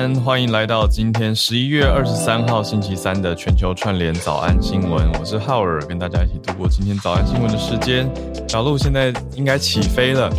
[0.00, 5.06] 欢迎来到今天十一月二十三号星期三的全球串联早安新闻。
[5.18, 8.10] 我是浩尔，跟大家一起度过今天早安新闻的时间。
[8.48, 10.32] 小鹿现在应该起飞了，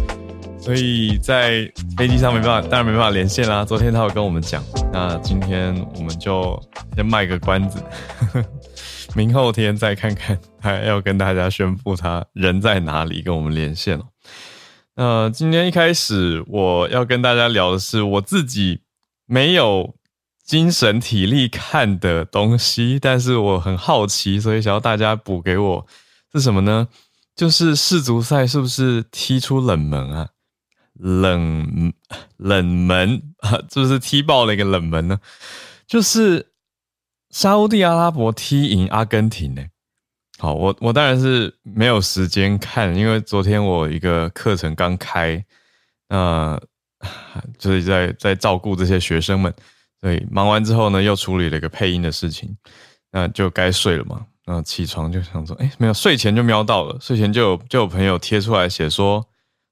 [0.60, 3.64] 所以在飞机上没办法，当然没办法连线啦。
[3.64, 6.60] 昨天他有跟我们讲，那今天我们就
[6.96, 7.84] 先卖个关子，
[9.14, 14.06] 明后天再看看他要跟大家宣布他人在哪里，跟我们连线了。
[14.96, 18.82] 那今天一开始我要跟大家聊的是我自己。
[19.32, 19.96] 没有
[20.44, 25.88] 精神体力看的东西，但是我很好奇，所以想要大家补给我
[26.34, 26.90] 是什么呢？
[27.34, 30.32] 就是世足赛是不是踢出冷门啊？
[30.96, 31.94] 冷
[32.36, 35.22] 冷门啊，是不是踢爆了一个冷门呢？
[35.88, 36.52] 就是
[37.30, 39.64] 沙地阿拉伯踢赢阿根廷呢？
[40.40, 45.46] 好，我我当然是没有时间看，因为昨天我一个课程刚开，
[46.10, 46.62] 那。
[47.58, 49.54] 就是在在照顾这些学生们，
[50.02, 52.56] 所以忙完之后呢，又处理了一个配音的事情，
[53.12, 54.26] 那就该睡了嘛。
[54.44, 59.24] 然后起床就想说，哎，没有睡前就瞄到了，睡前就有就有朋友贴出来写说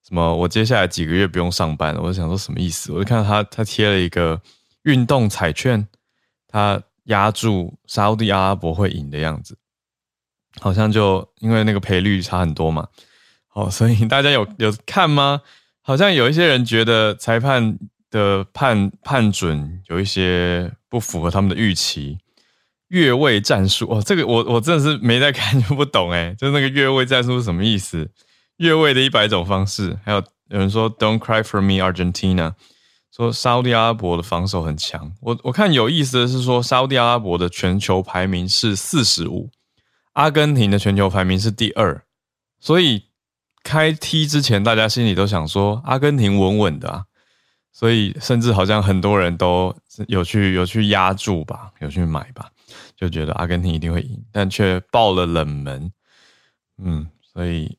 [0.08, 2.02] 什么我接下来几个月不用上班了。
[2.02, 2.92] 我就想说什么意思？
[2.92, 4.40] 我就看到他他贴了一个
[4.84, 5.88] 运动彩券，
[6.48, 9.58] 他压住沙地阿拉伯会赢的样子，
[10.62, 12.88] 好像就因为那个赔率差很多嘛。
[13.48, 15.42] 好，所以大家有有看吗？
[15.90, 17.80] 好像有一些人觉得裁判
[18.12, 22.20] 的判判准有一些不符合他们的预期，
[22.90, 28.12] 越位战术哦，这个我我真的是没在看就不懂哎， 就那个越位战术是什么意思？
[28.58, 32.54] 越位的一百种方式，还有有人说 Don't cry for me Argentina，
[33.12, 35.12] 说沙特阿拉伯的防守很强。
[35.22, 39.50] 我我看有意思的是说沙特阿拉伯的全球排名是四十五，
[40.14, 42.04] 阿根廷的全球排名是第二，
[42.60, 43.09] 所以。
[43.70, 47.06] 开踢之前，大家心里都想说阿根廷稳稳的啊，
[47.72, 49.76] 所以甚至好像很多人都
[50.08, 52.50] 有去有去压住吧，有去买吧，
[52.96, 55.92] 就觉得阿根廷一定会赢，但却爆了冷门。
[56.80, 57.78] 嗯，所以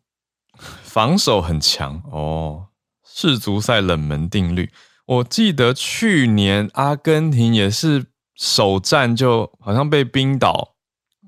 [0.55, 2.67] 防守很强哦。
[3.05, 4.71] 世足赛冷门定律，
[5.07, 10.77] 我记得去年阿根廷也是首战就好像被冰岛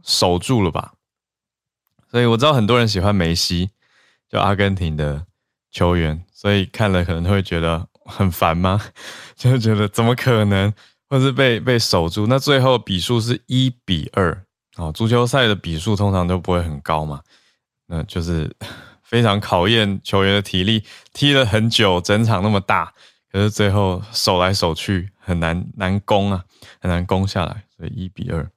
[0.04, 0.92] 守住了吧，
[2.08, 3.70] 所以我知道很多人喜欢梅西。
[4.32, 5.26] 就阿根廷的
[5.70, 8.80] 球员，所以看了可能会觉得很烦吗？
[9.36, 10.72] 就觉得怎么可能，
[11.10, 12.26] 或是被被守住？
[12.26, 14.90] 那最后比数是一比二哦。
[14.90, 17.20] 足球赛的比数通常都不会很高嘛，
[17.86, 18.50] 那就是
[19.04, 20.82] 非常考验球员的体力，
[21.12, 22.90] 踢了很久，整场那么大，
[23.30, 26.42] 可是最后守来守去很难难攻啊，
[26.80, 28.50] 很难攻下来，所以一比二。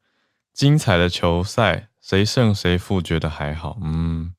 [0.53, 4.31] 精彩的球赛，谁胜谁负，觉得还好，嗯。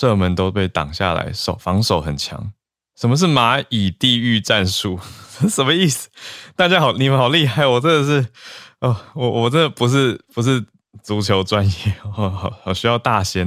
[0.00, 2.54] 射门都被挡下来，守防守很强。
[2.98, 4.98] 什么是蚂蚁地狱战术？
[5.46, 6.08] 什么意思？
[6.56, 7.66] 大家好，你们好厉害！
[7.66, 8.26] 我真的是，
[8.80, 10.64] 哦，我我真的不是不是
[11.02, 13.46] 足球专业，好好需要大仙，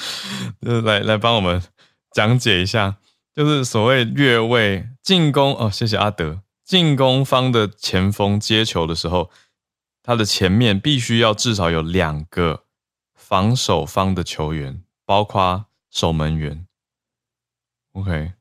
[0.62, 1.62] 就是来来帮我们
[2.10, 2.96] 讲解一下，
[3.34, 5.70] 就是所谓越位进攻哦。
[5.70, 9.28] 谢谢阿德，进攻方的前锋接球的时候，
[10.02, 12.62] 他的前面必须要至少有两个
[13.14, 15.66] 防守方的球员，包括。
[15.92, 16.66] 守门员
[17.92, 18.32] ，OK，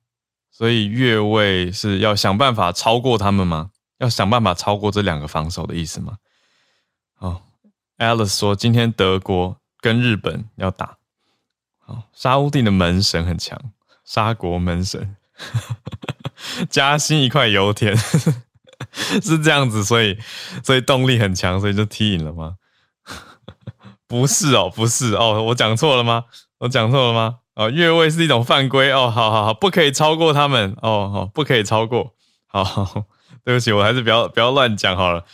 [0.50, 3.70] 所以越位是要想办法超过他们吗？
[4.00, 6.18] 要想办法超过这两个防守的意思吗？
[7.14, 7.44] 好
[8.00, 10.98] ，Alice 说今天德国跟日本要打，
[11.78, 13.60] 好，沙乌地的门神很强，
[14.04, 15.16] 沙国门神，
[16.72, 17.96] 加薪一块油田，
[19.22, 20.18] 是这样子，所以
[20.64, 22.56] 所以动力很强，所以就踢赢了吗？
[24.08, 26.26] 不是哦，不是哦，我讲错了吗？
[26.62, 27.40] 我讲错了吗？
[27.56, 32.14] 哦，越位是一种犯规哦，好好好，不可以超过他们哦，好，不可以超过。
[32.46, 32.64] 好，
[33.44, 35.26] 对不起，我还是不要不要乱讲好了。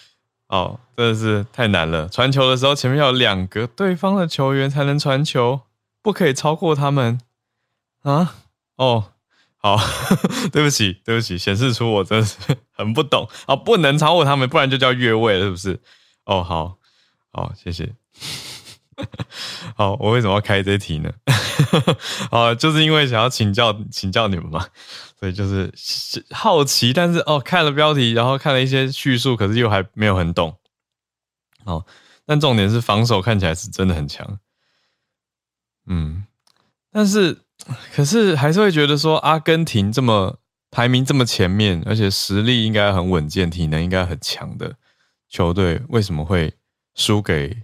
[0.48, 2.08] 哦，真的是太难了。
[2.08, 5.62] 传球的时候，前面要有两个对方的球员才能传球，
[6.02, 7.20] 不可以超过他们
[8.04, 8.36] 啊。
[8.78, 9.12] 哦，
[9.58, 9.78] 好，
[10.54, 12.38] 对不起，对不起，显示出我真的是
[12.72, 15.82] 很不懂啊，不能超过他们，不然就叫越位了，是不是？
[16.24, 16.78] 哦，好，
[17.34, 17.94] 好，谢谢。
[19.76, 21.12] 好，我为什么要开这题呢？
[22.32, 24.68] 啊，就是因为想要请教请教你们嘛，
[25.20, 25.72] 所以就是
[26.32, 30.58] 好奇，但是哦，看了标题，然后看了一些叙述，可是又还没有很懂。
[31.66, 31.86] 哦，
[32.26, 34.40] 但重点是防守看起来是真的很强。
[35.86, 36.26] 嗯，
[36.92, 37.44] 但是
[37.94, 40.40] 可是还是会觉得说，阿根廷这么
[40.72, 44.76] 排名这么前面，而且实力应该很稳健，体能应该很强的
[45.30, 46.56] 球队，为什么会
[46.96, 47.64] 输给？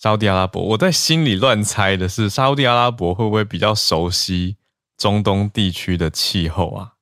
[0.00, 4.56] 沙地阿拉伯，我在心里乱猜的是，沙地阿拉伯会不会比较熟悉
[4.96, 6.92] 中东地区的气候啊？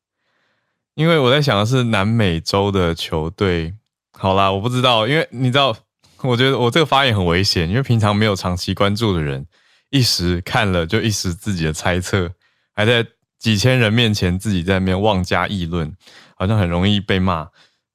[0.94, 3.74] 因为我在想的是南美洲的球队。
[4.12, 5.76] 好啦，我不知道，因为你知道，
[6.22, 9.46] 我觉得我这个发言很危险，因为平常没有长期关注的人，
[9.90, 12.32] 一时看了就一时自己的猜测，
[12.74, 13.06] 还在
[13.38, 15.94] 几千人面前自己在那边妄加议论，
[16.34, 17.50] 好像很容易被骂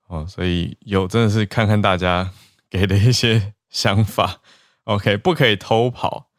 [0.06, 0.28] 哦。
[0.30, 2.30] 所以有真的是看看大家
[2.70, 4.42] 给的一些想法。
[4.86, 6.30] OK，不可以偷跑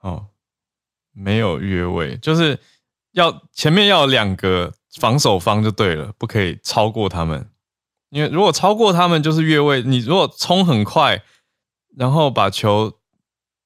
[0.00, 0.28] 哦，
[1.12, 2.60] 没有越位，就是
[3.12, 7.50] 要前面要两个防守方就对了，不可以超过他们，
[8.10, 9.82] 因为如果超过他们就是越位。
[9.82, 11.22] 你如果冲很快，
[11.96, 12.98] 然后把球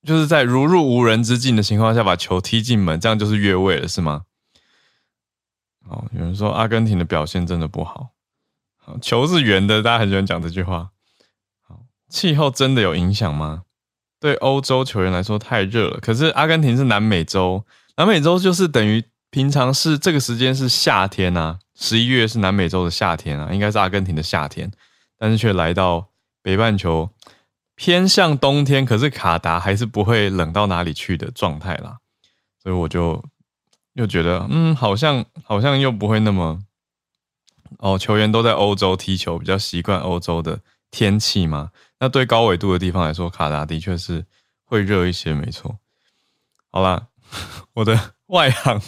[0.03, 4.25] 就是在如入无人之境的情况下把球踢进门，这样就是越位了，是吗？
[5.85, 8.11] 哦，有人说阿根廷的表现真的不好，
[8.77, 10.91] 好球是圆的，大家很喜欢讲这句话。
[11.61, 13.65] 好，气候真的有影响吗？
[14.26, 17.64] 对欧洲球员来说太热了，可是阿根廷是南美洲，
[17.96, 24.69] 南美洲就是等于平常是这个时间是夏天啊，十一月是南美洲的夏天啊，应该是阿根廷的夏天，
[25.17, 26.08] 但是却来到
[26.43, 27.08] 北半球
[27.76, 31.99] 偏向冬天，可是卡达还是不会冷到哪里去的状态啦，
[32.61, 33.22] 所以我就
[33.93, 36.58] 又觉得，嗯，好像好像又不会那么，
[37.79, 40.58] 哦，球员都在欧洲踢球，比较习惯欧洲的
[40.90, 41.70] 天气嘛。
[41.98, 44.26] 那对高纬度的地方来说，卡达的确是
[44.64, 45.78] 会热一些，没错。
[46.70, 47.06] 好啦，
[47.72, 47.98] 我的
[48.28, 48.78] 外行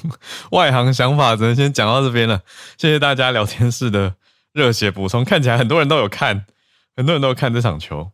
[0.50, 2.42] 外行想法只能先讲到这边了。
[2.76, 4.14] 谢谢大家聊天室的
[4.52, 6.44] 热血补充，看起来很多人都有看，
[6.94, 8.10] 很多人都有看这场球。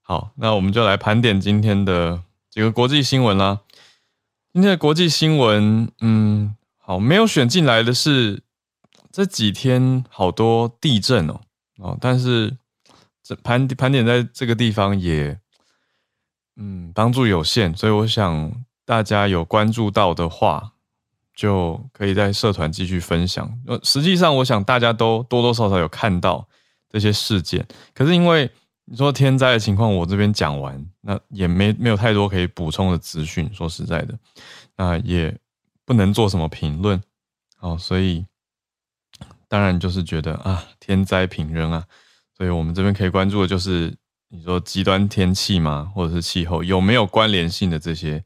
[0.00, 3.60] 好，那我们就来盘点今天的几个国际新闻啦。
[4.54, 8.42] 今天的国际新闻，嗯，好，没有选进来的是
[9.12, 11.40] 这几天好多地震哦，
[11.76, 12.56] 哦，但是。
[13.36, 15.38] 盘盘点在这个地方也，
[16.56, 20.72] 嗯，帮助有限，所以我想大家有关注到的话，
[21.34, 23.58] 就可以在社团继续分享。
[23.66, 26.48] 呃，实际上我想大家都多多少少有看到
[26.88, 28.50] 这些事件，可是因为
[28.86, 33.52] 你说天灾的情况，我这边讲完，那也没没有太多可以补充的资讯。
[33.52, 34.18] 说实在的，
[34.76, 35.36] 那也
[35.84, 37.00] 不能做什么评论，
[37.60, 38.24] 哦，所以
[39.46, 41.84] 当然就是觉得啊，天灾平人啊。
[42.38, 43.92] 所以我们这边可以关注的就是，
[44.28, 48.24] 你说极端天气吗，或者是气候有没有关联性的这些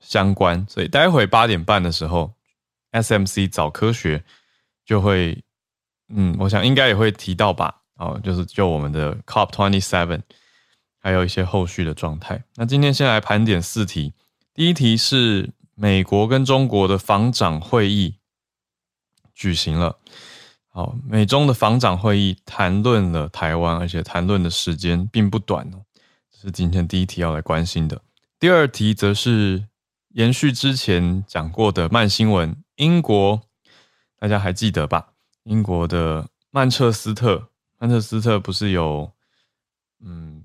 [0.00, 0.66] 相关？
[0.68, 2.34] 所以待会八点半的时候
[2.90, 4.24] ，SMC 早科学
[4.84, 5.44] 就会，
[6.08, 7.82] 嗯，我想应该也会提到吧。
[7.94, 10.22] 哦，就是就我们的 COP Twenty Seven，
[10.98, 12.42] 还有一些后续的状态。
[12.56, 14.12] 那今天先来盘点四题，
[14.52, 18.16] 第一题是美国跟中国的防长会议
[19.32, 20.00] 举行了。
[20.74, 25.84] 好，美中的防长会议谈论了台湾，而且谈论的时间并不短哦。
[26.30, 28.00] 这是今天第一题要来关心的。
[28.40, 29.66] 第二题则是
[30.14, 33.42] 延续之前讲过的慢新闻，英国
[34.18, 35.08] 大家还记得吧？
[35.42, 39.12] 英国的曼彻斯特，曼彻斯特不是有
[40.00, 40.42] 嗯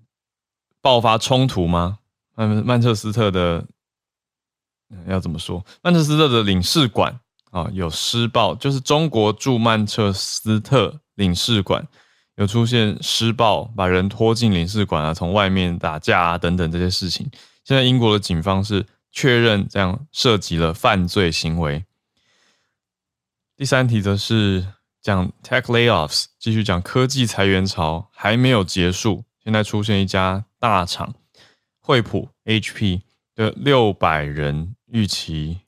[0.81, 1.99] 爆发冲突吗？
[2.35, 3.65] 曼曼彻斯特的
[5.07, 5.65] 要怎么说？
[5.81, 7.17] 曼彻斯特的领事馆。
[7.51, 11.87] 啊，有施暴，就是中国驻曼彻斯特领事馆
[12.35, 17.29] 有出现施暴，把人拖进领事馆啊，从外面打架啊等等这些事情。
[17.63, 21.83] 现在英国的警方是确认这样涉及了犯罪行为。
[23.55, 24.65] 第三题则是
[25.01, 31.15] 讲 tech layoffs，继续讲科技裁员潮还没有结束，现在出现一家大厂
[31.81, 33.01] 惠普 HP
[33.33, 35.61] 的六百人预期。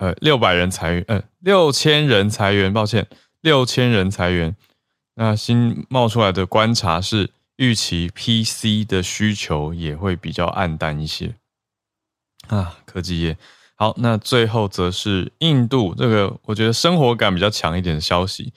[0.00, 3.06] 呃，六百人裁员，呃，六千人裁员，抱歉，
[3.42, 4.56] 六千人裁员。
[5.16, 11.34] 那新冒出来的观察是，预期 PC 的需求也会比较暗淡一些
[12.48, 12.78] 啊。
[12.86, 13.36] 科技业
[13.74, 18.54] 好，那最后则是印度这个，我觉得生活感比较强一点的消息，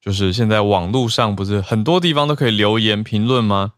[0.00, 3.74] 就是现在网络上不是很多地方都可以留言评论吗？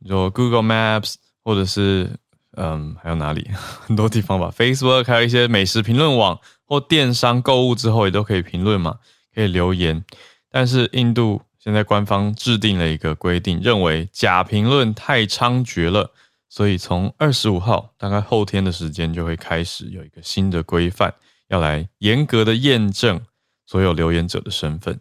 [0.00, 2.18] 你说 Google Maps 或者是
[2.60, 3.48] 嗯，还有哪里
[3.86, 8.98] 很多地方吧，Facebook 还有一些美食评论网或电商购物之后也都可以评论嘛，
[9.32, 10.04] 可以留言。
[10.50, 16.12] 但是印度现在官方制定了一个规定，认为假评论太猖獗了，
[16.48, 21.14] 所以从二十五号大概后天的时间就会开始有一个新的规范，
[21.46, 23.20] 要来严格的验证
[23.66, 24.98] 所有留言者的身份。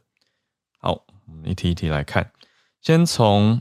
[0.78, 0.92] 好，
[1.26, 2.30] 我们一题一题来看，
[2.84, 3.60] 先从。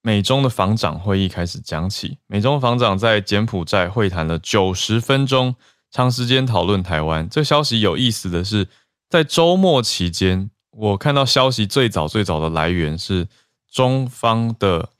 [0.00, 5.56] 美中的防长会议开始讲起，美中防长在柬埔寨会谈了九十分钟，
[5.90, 7.28] 长时间讨论台湾。
[7.28, 8.68] 这消息有意思的是，
[9.08, 13.26] 在周末期间，我看到消息最早最早的来源是
[13.70, 14.90] 中方的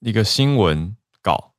[0.00, 1.52] 一个新闻稿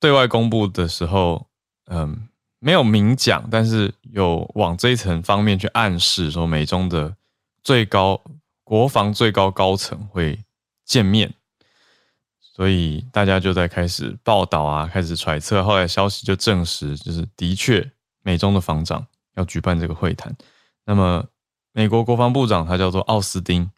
[0.00, 1.46] 对外公布的时候，
[1.86, 2.28] 嗯，
[2.58, 7.14] 没有明讲，但是有往这一层方面去暗示说，美中的
[7.62, 8.20] 最高
[8.64, 10.42] 国防最高高层会
[10.84, 11.34] 见面。
[12.54, 15.64] 所以大家就在开始报道啊，开始揣测。
[15.64, 17.90] 后来消息就证实，就是的确
[18.22, 19.06] 美中的防长
[19.36, 20.34] 要举办这个会谈。
[20.84, 21.24] 那么
[21.72, 23.70] 美国国防部长他叫做奥斯汀，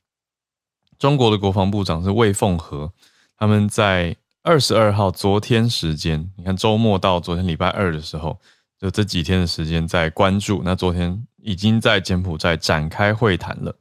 [0.99, 2.93] 中国的国防部长是魏凤和。
[3.37, 8.40] 他们在二十二号昨天时间，你看周末到昨天礼拜二的时候，
[8.81, 10.62] 就这几天的时间在关注。
[10.64, 13.76] 那昨天已经在柬埔寨展开会谈了。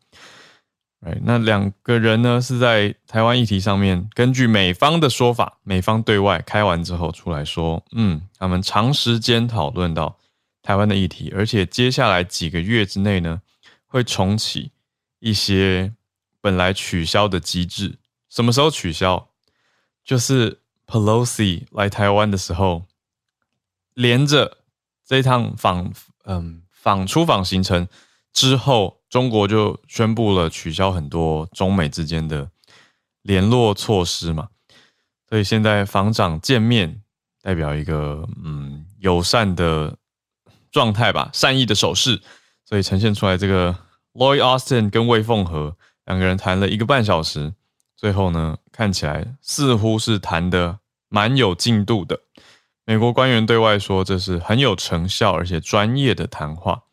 [1.06, 10.18] 哎，那两个人呢是在台湾议题上面，根据美方的说法，美方对外开完之后出来说，嗯，他们长时间讨论到
[10.62, 13.42] 台湾的议题，而且接下来几个月之内呢，
[13.86, 14.72] 会重启
[15.20, 15.94] 一些
[16.40, 17.98] 本来取消的机制。
[18.30, 19.28] 什么时候取消？
[20.06, 22.86] 就是 Pelosi 来台湾的时候，
[23.94, 24.58] 连着
[25.06, 25.94] 这趟访，
[26.24, 27.88] 嗯，访出访行程
[28.34, 29.00] 之后。
[29.14, 32.50] 中国就宣布了取消很多中美之间的
[33.22, 34.48] 联络措施嘛，
[35.30, 37.04] 所以现在防长见面
[37.44, 39.96] 代表一个嗯友善的
[40.72, 42.20] 状态吧，善意的手势，
[42.66, 43.78] 所以呈现出来这个
[44.14, 47.54] Lloyd Austin 跟魏凤和两个人谈了一个半小时，
[47.96, 52.20] 最后呢看起来似乎是谈的蛮有进度的。
[52.84, 56.86] 美国官员对外说这是很有成效而且专业的谈话。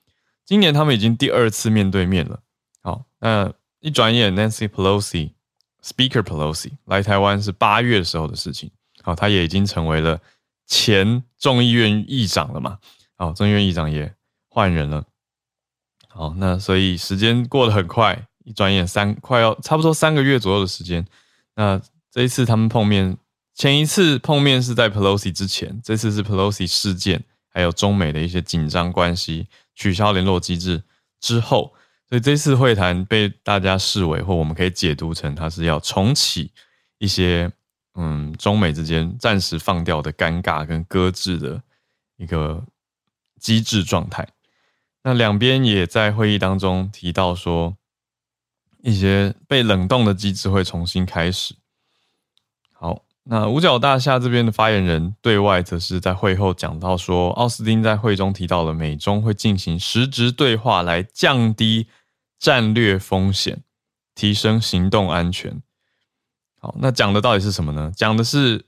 [0.50, 2.40] 今年他们已经第二次面对面了。
[2.82, 5.30] 好，那一转眼，Nancy Pelosi、
[5.80, 8.68] Speaker Pelosi 来台湾是八月的时候的事情。
[9.00, 10.20] 好，他也已经成为了
[10.66, 12.78] 前众议院议长了嘛。
[13.14, 14.12] 好，众议院议长也
[14.48, 15.04] 换人了。
[16.08, 21.06] 好，那所以时间过得很快，一转眼三快要差不多三个月左右的时间。
[21.54, 21.80] 那
[22.10, 23.16] 这一次他们碰面，
[23.54, 29.46] 前一次碰面是在 Pelosi 之前，这次是 Pelosi 事件，还有中美的一些紧张关系。
[29.80, 30.82] 取消联络机制
[31.20, 31.72] 之后，
[32.06, 36.52] 所以这次会谈被大家视为，或我们可以解读成，它是要重启
[36.98, 37.50] 一些
[37.94, 41.62] 嗯中美之间暂时放掉的尴尬跟搁置的
[42.18, 42.62] 一个
[43.40, 44.28] 机制状态。
[45.02, 47.74] 那两边也在会议当中提到说，
[48.82, 51.54] 一些被冷冻的机制会重新开始。
[53.24, 61.86] 那五角大厦这边的发言人对外则是在会后讲到说，奥斯汀在会中提到了美中会进行实质对话，来降低
[62.38, 63.62] 战略风险，
[64.14, 65.62] 提升行动安全。
[66.58, 67.92] 好，那讲的到底是什么呢？
[67.94, 68.64] 讲的是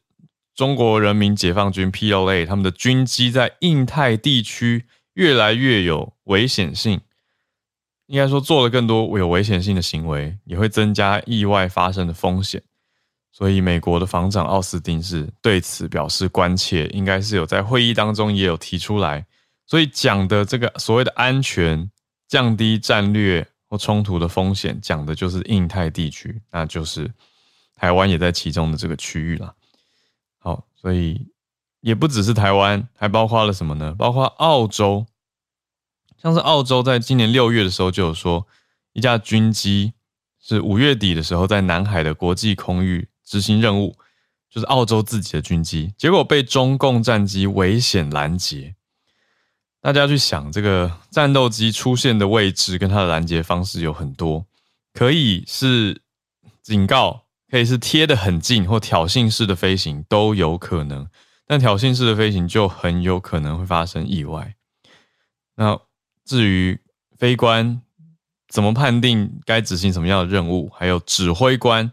[0.54, 7.00] 中国人民解放军 （PLA） 他们的军机在印太地区越来越有危险性，
[8.06, 12.62] 应该说做了更多有危险性的行为，也会增加意外发生的风险。
[13.34, 19.26] 所以，美国的防长奥斯汀是对此表示关切，应该是有在会议当中也有提出来。
[19.66, 21.90] 所以讲的这个所谓的安全、
[22.28, 27.10] 降低战略或冲突的风险，讲的就是印太地区，那就是
[27.74, 29.54] 台湾也在其中的这个区域了。
[30.38, 31.26] 好，所以
[31.80, 33.94] 也不只是台湾，还包括了什么呢？
[33.98, 35.06] 包括澳洲，
[36.20, 38.46] 像是澳洲在今年六月的时候就有说，
[38.92, 39.94] 一架军机
[40.38, 43.08] 是五月底的时候在南海的国际空域。
[43.32, 43.96] 执行任务
[44.50, 48.74] 就是澳洲自己的军机，结果被中共战机危险拦截。
[49.80, 54.44] 大家去想，这个战斗机出现的位置跟它的拦截方式有很多，
[54.92, 56.02] 可以是
[56.62, 61.08] 警告，可以是贴得很近，或挑衅式的飞行都有可能。
[61.46, 64.56] 但挑衅式的飞行就很有可能会发生意外。
[65.56, 65.80] 那
[66.26, 66.78] 至于
[67.16, 67.80] 飞官
[68.46, 71.90] 怎么判定该执行什么样的任务，还有指挥官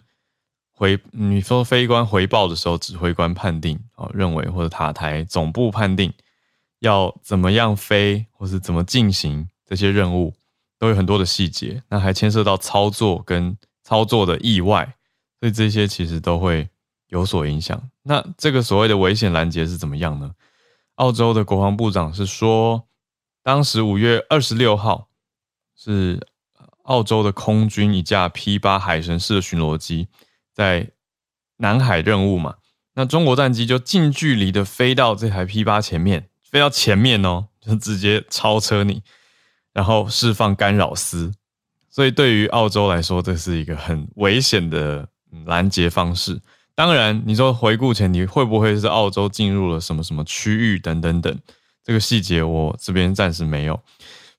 [0.80, 6.14] 回你说飞官回报的时候，指挥官判定啊认为或者塔台总部判定
[6.80, 10.34] 要怎么样飞，或是怎么进行这些任务，
[10.78, 11.84] 都有很多的细节。
[11.90, 14.96] 那还牵涉到操作跟操作的意外，
[15.42, 16.70] 所以这些其实都会
[17.10, 17.90] 有所影响。
[18.04, 20.32] 那这个所谓的危险拦截是怎么样呢？
[20.96, 22.88] 澳洲的国防部长是说，
[23.44, 25.10] 当时五月二十六号
[25.76, 26.26] 是。
[26.84, 30.08] 澳洲的空军一架 P 八海神式的巡逻机
[30.60, 30.90] 在
[31.60, 32.56] 南海任务嘛，
[32.96, 39.02] 那中国战机就近距离的飞到这台 P 八前面，飞到前面哦，就直接超车你，
[39.72, 41.32] 然后释放干扰丝，
[41.90, 45.08] 所以对于澳洲来说，这是一个很危险的
[45.46, 46.42] 拦截方式。
[46.76, 51.40] 当然，你说回顾前，你会不会是澳洲进入了什么什么区域等等等，
[51.86, 53.82] 这个细节我这边暂时没有，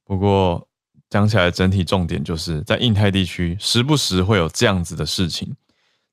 [0.04, 0.66] 不过。
[1.08, 5.52] 讲起来，整体重点就是在印太地区，时不时会有这样子的事情。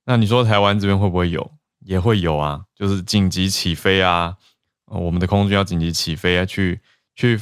[0.09, 1.51] 那你说台湾这边会不会有？
[1.81, 4.37] 也会有啊，就是紧急起飞啊，
[4.85, 6.79] 我们的空军要紧急起飞啊，去
[7.13, 7.39] 去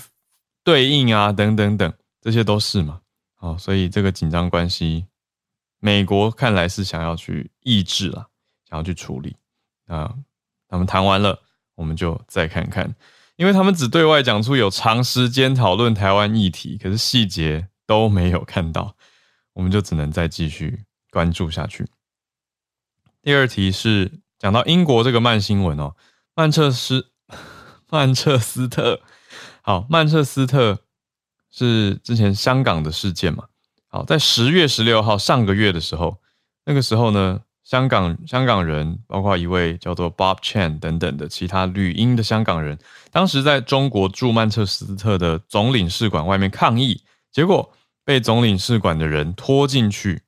[0.63, 3.01] 对应啊，等等等，这些都是嘛。
[3.35, 5.05] 好，所以这个紧张关系，
[5.79, 8.29] 美国看来是想要去抑制了，
[8.67, 9.35] 想要去处理。
[9.85, 10.15] 啊，
[10.67, 11.39] 他们谈完了，
[11.75, 12.95] 我们就再看看。
[13.35, 18.95] 因为他们只对外讲出有长时间讨论台湾议题，可是细节都没有看到，
[19.53, 21.85] 我们就只能再继续关注下去。
[23.25, 25.95] 第二题是讲到英国这个慢新闻哦，
[26.35, 27.07] 曼彻斯
[27.89, 29.01] 曼彻斯特，
[29.63, 30.77] 好，曼彻斯特
[31.49, 33.45] 是之前香港的事件嘛？
[33.87, 36.19] 好，在十月十六号上个月的时候，
[36.65, 37.41] 那个时候呢？
[37.63, 42.77] 香港香港人，包括一位叫做 Bob Chan 等等的其他绿英的香港人，
[43.09, 47.01] 当时在中国驻曼彻斯特的总领事馆外面抗议，
[47.31, 50.21] 结果被总领事馆的人拖进去，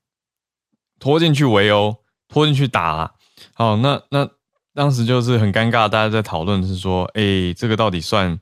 [1.00, 1.98] 拖进去围殴，
[2.28, 3.14] 拖进去打。
[3.54, 4.30] 好，那那
[4.74, 8.40] 当时就是很尴尬，大家在讨论是说，哎，这个到底算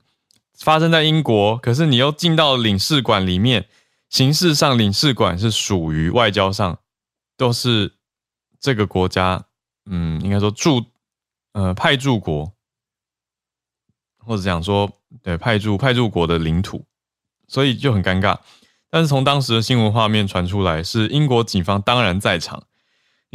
[0.58, 3.66] 发生在英国，可是你又进到领事馆里面，
[4.08, 6.78] 形式上领事馆是属于外交上
[7.36, 7.92] 都是。
[8.58, 9.44] 这个国家，
[9.84, 10.82] 嗯，应该说驻，
[11.52, 12.52] 呃，派驻国，
[14.24, 14.90] 或者讲说，
[15.22, 16.84] 对，派驻派驻国的领土，
[17.46, 18.38] 所以就很尴尬。
[18.90, 22.64] 但是从当时的新闻画面传出来，是英国警方当然在场，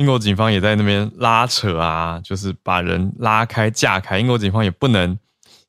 [0.02, 4.18] 英国警方也在那边拉扯啊，就是把人拉开架开。
[4.18, 5.16] 英国警方也不能，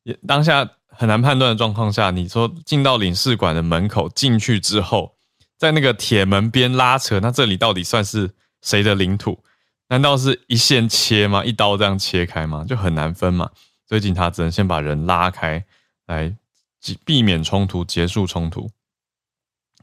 [0.04, 5.16] 也当下很难判断的状况下，你说进到领事馆的门口进去之后，
[5.58, 8.30] 在那个铁门边拉扯，那这里到底算是？
[8.64, 9.42] 谁的领土？
[9.88, 11.44] 难道是一线切吗？
[11.44, 12.64] 一刀这样切开吗？
[12.64, 13.50] 就很难分嘛。
[13.88, 15.64] 所以警察只能先把人拉开，
[16.06, 16.32] 来
[17.04, 18.70] 避免冲突，结束冲突。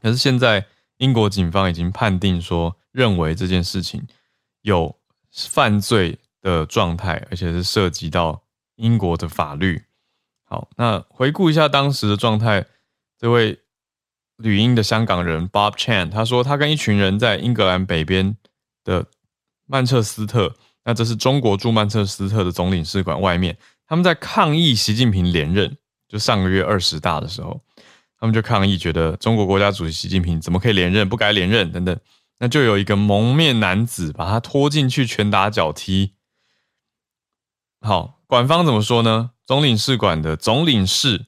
[0.00, 0.64] 可是现在
[0.96, 4.02] 英国警方已经判定说，认为这件事情
[4.62, 4.96] 有
[5.32, 8.42] 犯罪的状态，而且是涉及到
[8.76, 9.82] 英国的法律。
[10.44, 12.66] 好，那回顾一下当时的状态，
[13.18, 13.58] 这位
[14.36, 18.36] 旅英的香港人 Bob Chan 他说，他跟一群人在英格兰北边。
[18.82, 19.04] 的
[19.66, 23.54] 曼彻斯特，那这是中国驻曼彻斯特的总领事馆外面，
[23.86, 25.76] 他们在抗议习近平连任。
[26.08, 27.60] 就上个月二十大的时候，
[28.18, 31.94] 他们就抗议，觉得中国国家主席习近平怎么可以连任，不该连任等等。
[32.40, 36.14] 那就有一个蒙面男子把他拖进去拳打脚踢。
[37.80, 39.30] 好，管方怎么说呢？
[39.46, 41.26] 总领事馆的总领事，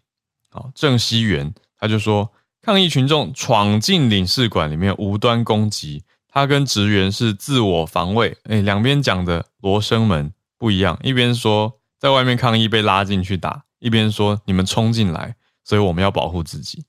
[0.51, 6.05] 好郑熙元，他就说，抗议群众闯进领事馆里面无端攻击。
[6.29, 10.99] 他跟职员是自我防卫，哎，两边讲的罗生门不一样。
[11.03, 16.87] 一边说在外面抗议被拉进去打，一边说你们冲进来，所以我们要保护自己。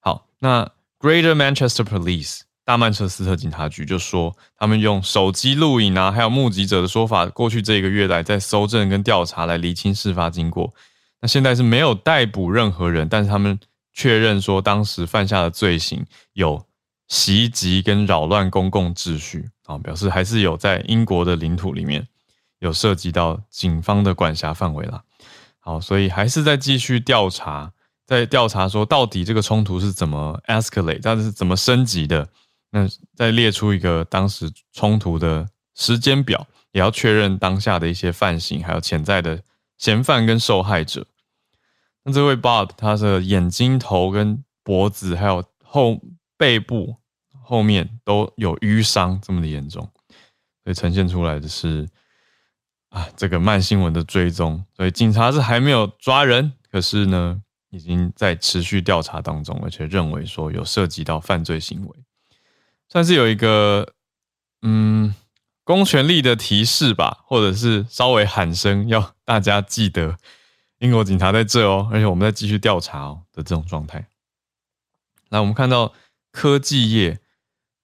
[0.00, 10.72] 好，那 Greater Manchester Police 大曼彻斯特警察局就说，他们用手机录影啊，还有目击者的说法，过去这一个月来在搜证跟调查来厘清事发经过。
[11.20, 13.58] 那现在是没有逮捕任何人，但是他们
[13.92, 16.64] 确认说当时犯下的罪行有。
[17.08, 22.06] 袭击跟扰乱公共秩序啊，表示还是有在英国的领土里面
[22.60, 25.02] 有涉及到警方的管辖范围啦。
[25.58, 27.72] 好，所以还是在继续调查，
[28.06, 32.28] 在调查说到底这个冲突是怎么 escalate，它是怎么升级的。
[32.70, 39.42] 那再列出一个当时冲突的时间表，也要确认当下的一些犯行，还有潜在的
[39.78, 41.06] 嫌犯跟受害者。
[42.04, 46.00] 那这位 Bob，他的眼睛、头跟脖子还有后
[46.36, 46.96] 背部。
[47.42, 49.82] 后面都有淤伤，这么的严重，
[50.62, 51.84] 所以呈现出来的是
[52.90, 62.04] 啊，这个慢新闻的追踪，所以警察是还没有抓人，可是呢，已经在持续调查当中，而且认为说有涉及到犯罪行为。
[62.92, 63.94] 算是有一个
[64.62, 65.14] 嗯
[65.62, 70.18] 公权力的提示吧，或者是稍微喊声要大家记得
[70.80, 74.08] 英国警察在这哦，而且我们在继续调查哦的这种状态。
[75.28, 75.94] 那我们看到
[76.32, 77.20] 科技业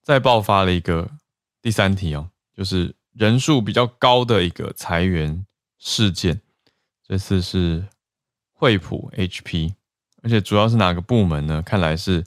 [0.02, 1.08] 再爆发了一个
[1.62, 5.46] 第三题哦，就是人数比较高的一个裁员
[5.78, 6.40] 事件，
[7.06, 7.86] 这次是
[8.52, 9.74] 惠普 HP，
[10.24, 11.62] 而且主要是哪个部门呢？
[11.62, 12.24] 看来是。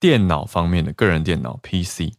[0.00, 2.12] 电脑方面的个人电脑 PC，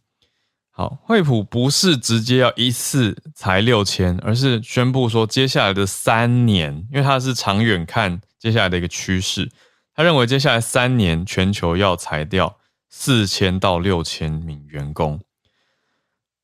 [0.70, 9.50] 好，惠普不是直接要一次裁六千，而是宣布说接下来的三年，因为它是长远看接下来的一个趋势，
[9.94, 15.20] 他认为接下来三年全球要裁掉四千到六千名员工。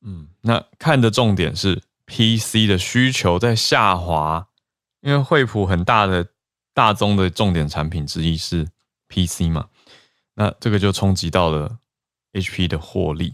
[0.01, 4.47] 嗯，那看的重点是 PC 的需求在下滑，
[5.01, 6.27] 因为惠普很大的
[6.73, 8.67] 大宗的重点产品之一是
[9.07, 9.67] PC 嘛。
[10.39, 11.79] 那这个就冲击到了
[12.33, 13.33] HP 的获利，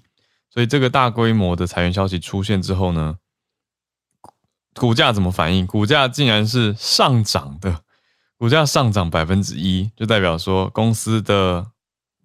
[0.49, 3.17] 所以这个大规模的裁员消息出现之后呢，
[4.73, 5.67] 股价怎么反应？
[5.67, 7.83] 股价竟然是上涨的，
[8.37, 11.71] 股价上涨百分之一，就代表说公司的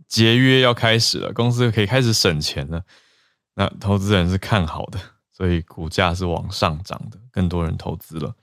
[0.06, 2.84] 节约要开始了，公司可以开始省钱了。
[3.54, 5.00] 那投资人是看好的，
[5.32, 8.36] 所以股价是往上涨的，更多人投资了。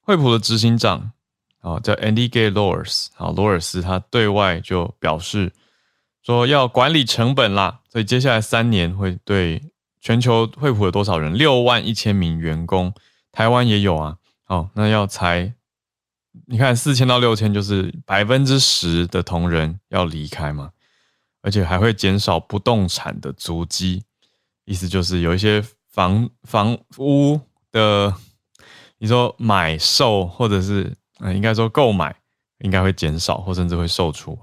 [0.00, 1.12] 惠普的执行长。
[1.62, 5.52] 哦，叫 Andy Gay Lawers，好，罗尔斯他对外就表示
[6.22, 9.62] 说要管理成本啦，所以接下来三年会对
[10.00, 11.36] 全球惠普有多少人？
[11.36, 12.94] 六万一千名员工，
[13.30, 14.16] 台湾也有啊。
[14.44, 15.52] 好，那要裁，
[16.46, 20.70] 你看四千到六千，就是百分之十的同仁要离开嘛，
[21.42, 24.02] 而且还会减少不动产的足迹，
[24.64, 27.38] 意思就是有一些房房屋
[27.70, 28.14] 的，
[28.96, 30.96] 你说买售或者是。
[31.20, 32.16] 嗯，应该说购买
[32.58, 34.38] 应该会减少，或甚至会售出。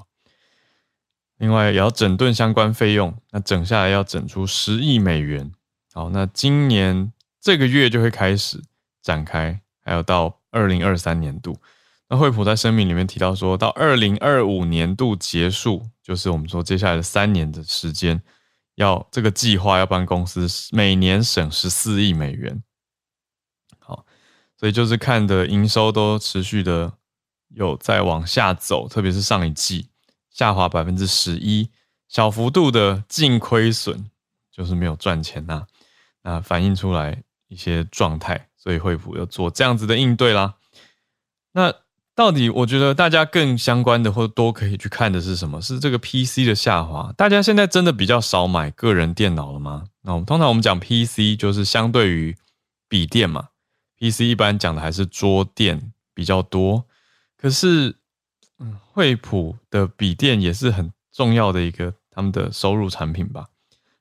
[1.38, 5.52] 另外，也要整顿相关费用，那整下来要整出十亿美元。
[5.94, 8.64] 好，那今年这个月就会开始
[9.04, 11.58] 展开，还有到二零二三年度。
[12.10, 18.22] 那惠普在声明里面提到，说到二零二五年度结束，就是我们说接下来的三年的时间，
[18.76, 22.64] 要这个计划要帮公司每年省十四亿美元。
[24.60, 26.92] 所以就是看的营收都持续的
[27.50, 29.88] 有在往下走，特别是上一季
[30.32, 31.70] 下滑百分之十一，
[32.08, 34.06] 小幅度的净亏损，
[34.52, 35.66] 就是没有赚钱呐，
[36.24, 40.56] 那反映出来一些状态，所以惠普要做这样子的应对啦。
[41.54, 41.74] 那
[42.16, 45.62] 到底我觉得大家更相关的或多可以去看的是什么？
[45.62, 47.14] 是这个 PC 的下滑？
[47.16, 49.86] 大家现在真的比较少买个人电脑了吗？
[50.02, 52.36] 那我们通常我们讲 PC 就是相对于
[52.90, 53.50] 笔电嘛。
[54.00, 56.86] PC 一般讲的还是桌垫比较多，
[57.36, 57.96] 可是，
[58.60, 63.48] 嗯，惠普的笔电也是很重要的一个他们的收入产品吧。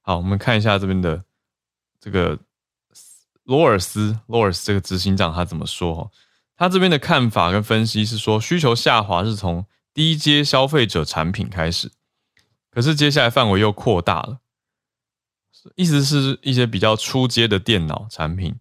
[0.03, 1.25] 好，我们看一下这边的
[1.99, 2.39] 这个
[3.45, 6.13] 罗尔斯，罗尔斯这个执行长他怎么说？
[6.57, 11.91] 他这边的看法跟分析是说，需求下滑是从低阶消费者产品开始，
[12.71, 14.41] 可是接下来范围又扩大了，
[15.75, 18.57] 意思是一些比较初阶的电脑产品。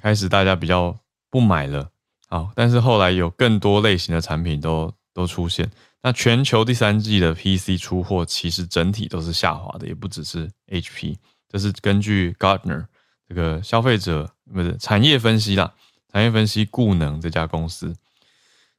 [0.00, 0.96] 开始大家比较
[1.28, 1.90] 不买了，
[2.28, 5.68] 好，但是后来有更多类型的产品都都出现。
[6.00, 11.16] 那全球第三季的 PC 出货其实整体都是下滑的，也不只是 HP，
[11.48, 12.86] 这是根据 Gartner
[13.28, 15.74] 这个消费者不是产业分析啦，
[16.12, 17.92] 产业分析固能这家公司。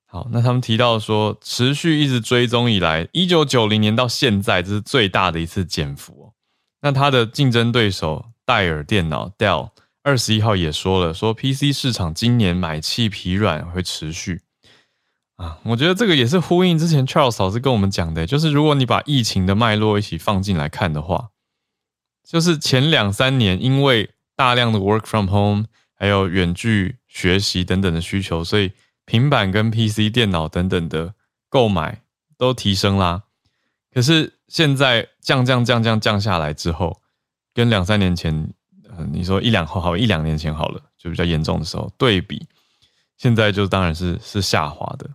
[0.05, 6.33] 好，那他们提到说，持续一直追踪以来，一九九零年到现在，这是最大的一次减幅哦。
[6.81, 9.71] 那它的竞争对手戴尔电脑 Dell。
[10.01, 14.41] 二十一号也说了，说 PC 市场今年买气疲软会持续
[15.35, 21.29] 啊，我觉得这个也是呼应之前 Charles 老师跟我们讲的，就是如果你把疫情的脉络一起放进来看的话，
[22.23, 28.71] 就是前两三年因为大量的 work from home，还有远距学习等等的需求，所以
[29.05, 31.13] 平板跟 PC 电脑等等的
[31.49, 32.01] 购买
[32.37, 33.23] 都提升啦。
[33.93, 37.01] 可是现在降降降降降下来之后，
[37.53, 38.53] 跟两三年前。
[39.11, 42.47] 你说一两好一两年前好了，就比较严重的时候对比，
[43.17, 45.09] 现在就当然是是下滑的。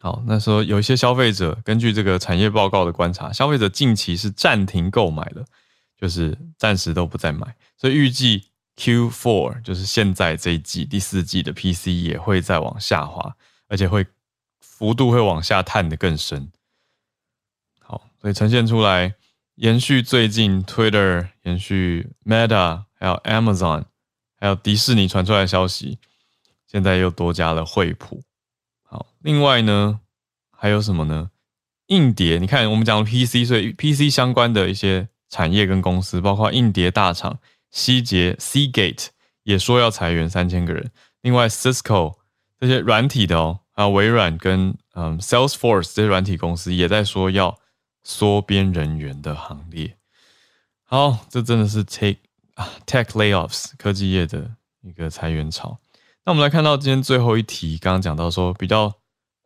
[0.00, 5.44] 好，那说有一些消费者根据这个产业报告的观察，消费者近期是暂停购买了，
[5.98, 13.36] 就是暂时都不再买，所以预计 Q4 就是现在这一季第四季的 PC 也会再往下滑，
[13.68, 14.06] 而且会
[14.60, 16.50] 幅度会往下探的更深。
[17.80, 19.14] 好，所以呈现出来。
[19.60, 23.84] 延续最近 Twitter、延续 Meta，还有 Amazon，
[24.38, 25.98] 还有迪士尼传出来的消息，
[26.66, 28.22] 现在又多加了惠普。
[28.82, 30.00] 好，另外呢，
[30.50, 31.30] 还有什么呢？
[31.88, 37.38] 硬碟，你看我们讲 PC，所以 PC 相关的一些产业跟公司，包括硬碟大厂
[37.70, 39.08] 希捷 Seagate
[39.42, 40.90] 也说要裁员三千个人。
[41.20, 42.14] 另外，Cisco
[42.58, 47.58] 这些软体的哦，还有微软跟嗯 Salesforce 这些软体公司也在说要
[48.02, 49.96] 缩编人员的行列。
[50.84, 52.18] 好，这真的是 take
[52.54, 54.50] 啊 tech layoffs 科技业的
[54.82, 55.78] 一个裁员潮。
[56.24, 58.92] 那我们来看到今天最后一题，刚刚讲到说比较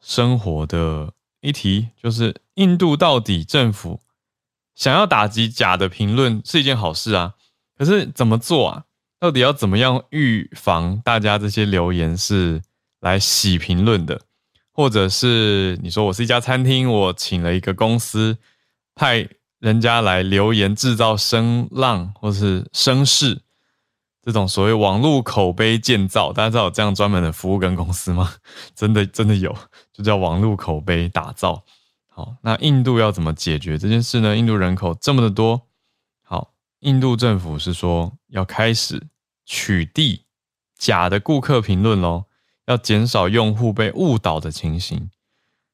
[0.00, 4.00] 生活的一题，就是印度到底政府
[4.74, 7.34] 想要打击假的评论是一件好事啊，
[7.76, 8.84] 可是怎么做啊？
[9.20, 12.60] 到底要怎么样预防大家这些留言是
[13.00, 14.20] 来洗评论的，
[14.76, 18.37] 或者是你说我是一家餐厅，我请了一个公司
[18.96, 19.28] 派
[19.60, 23.40] 人家来留言制造声浪或是声势？
[24.20, 28.34] 这种所谓网络口碑建造，大家知道有这样专门的服务跟公司吗？
[28.74, 29.54] 真的真的有，
[29.92, 31.62] 就叫网络口碑打造。
[32.08, 34.37] 好，那印度要怎么解决这件事呢？
[34.37, 35.68] 印度人口这么的多，
[36.22, 39.00] 好，印度政府是说要开始
[39.44, 40.20] 取缔
[40.76, 42.24] 假的顾客评论喽，
[42.66, 45.11] 要减少用户被误导的情形。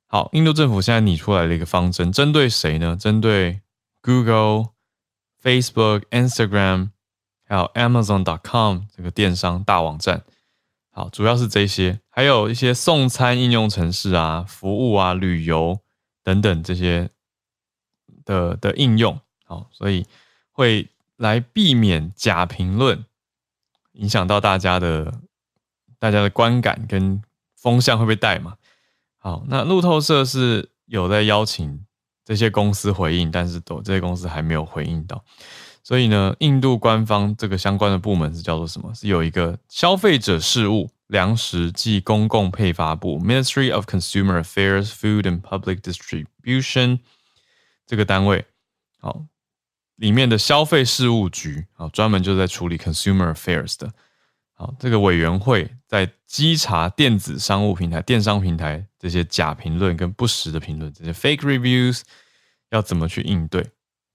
[0.06, 2.96] 好，印度政府现在拟出来了一个方针，针对谁呢？
[2.96, 3.60] 针对
[4.02, 4.70] Google、
[5.42, 6.90] Facebook、Instagram。
[7.50, 10.22] 还有 Amazon.com 这个电商大网站，
[10.92, 15.80] 好，主要是这些，还有一些送餐应用程式啊、服务啊、旅游
[16.22, 17.10] 等等这些
[18.24, 20.06] 的的应用，好，所以
[20.52, 23.04] 会来避免假评论
[23.94, 25.12] 影响到大家的
[26.00, 27.22] 大家的观感跟
[27.56, 28.56] 风向会被带嘛？
[29.18, 31.84] 好，那路透社是有在邀请
[32.24, 35.22] 这些公司回应，但是都这些公司还没有回应到。
[35.82, 38.94] 所以呢，印度官方这个相关的部门是叫做什么？
[38.94, 47.00] 是有一个消费者事务、粮食及公共配发部 （Ministry of Consumer Affairs, Food and Public Distribution）
[47.86, 48.44] 这个单位，
[49.00, 49.24] 好，
[49.96, 53.92] 里面的消费事务局，好，专门就在处理 consumer affairs 的。
[54.60, 62.02] 好，这个委员会在稽查电子商务平台、电商平台这些假评论跟不实的评论，这些 fake reviews
[62.68, 63.66] 要怎么去应对？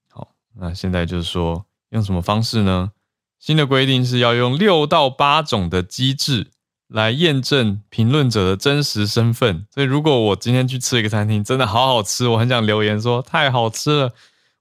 [0.08, 2.92] 好那现在就是说，用什么方式呢？
[3.40, 6.52] 新的规定是要用六到八种的机制
[6.86, 9.66] 来验证评论者的真实身份。
[9.74, 14.12] 所以，如果我今天去吃一个餐厅，真的好好吃，我很想留言说太好吃了，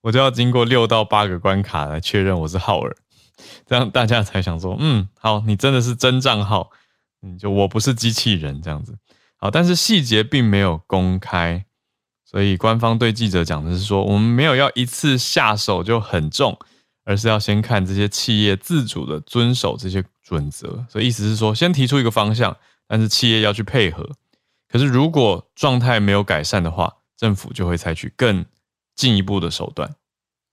[0.01, 2.97] 我就要经过六到八个关卡来确认我是浩尔，
[3.65, 6.69] 这样大家才想说，嗯，好，你真的是真账号，
[7.21, 8.97] 嗯，就我不是机器人这样子。
[9.37, 11.65] 好，但是细节并没有公开。
[12.23, 16.57] 所以官方对记者讲的是说，我们没有要一次下手就很重，
[17.03, 20.85] 而是要先看这些企业自主的遵守这些准则。
[20.89, 24.09] 所以意思是说，先提出一个方向，但是企业要去配合。
[24.67, 28.43] 可是如果状态没有改善的话，政府就会采取更
[28.95, 29.95] 进一步的手段。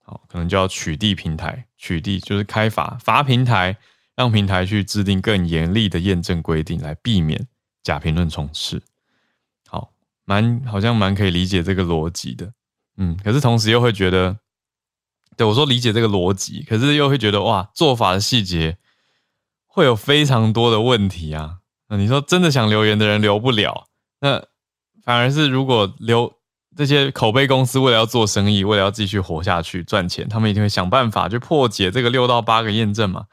[0.05, 3.77] 好，可能就要取缔平台，取缔就是开罚罚平台，
[4.15, 7.47] 让平台去制定更严厉的验证规定，来避免
[7.81, 8.81] 假评论充斥。
[9.65, 9.93] 好
[10.25, 12.53] 蛮好像蛮可以理解这个逻辑的，
[12.97, 14.37] 嗯，可是同时又会觉得，
[15.37, 18.77] 对我说理解这个逻辑，可是又会觉得哇，做法的细节
[19.65, 21.59] 会有非常多的问题啊。
[21.87, 23.87] 那你说真的想留言的人留不了，
[24.19, 24.45] 那
[25.03, 26.33] 反而是如果留
[26.75, 33.25] 这些口碑公司为了要做生意，为了要继续活下去赚钱，他们一定会想办法去破解这个六到八个验证嘛，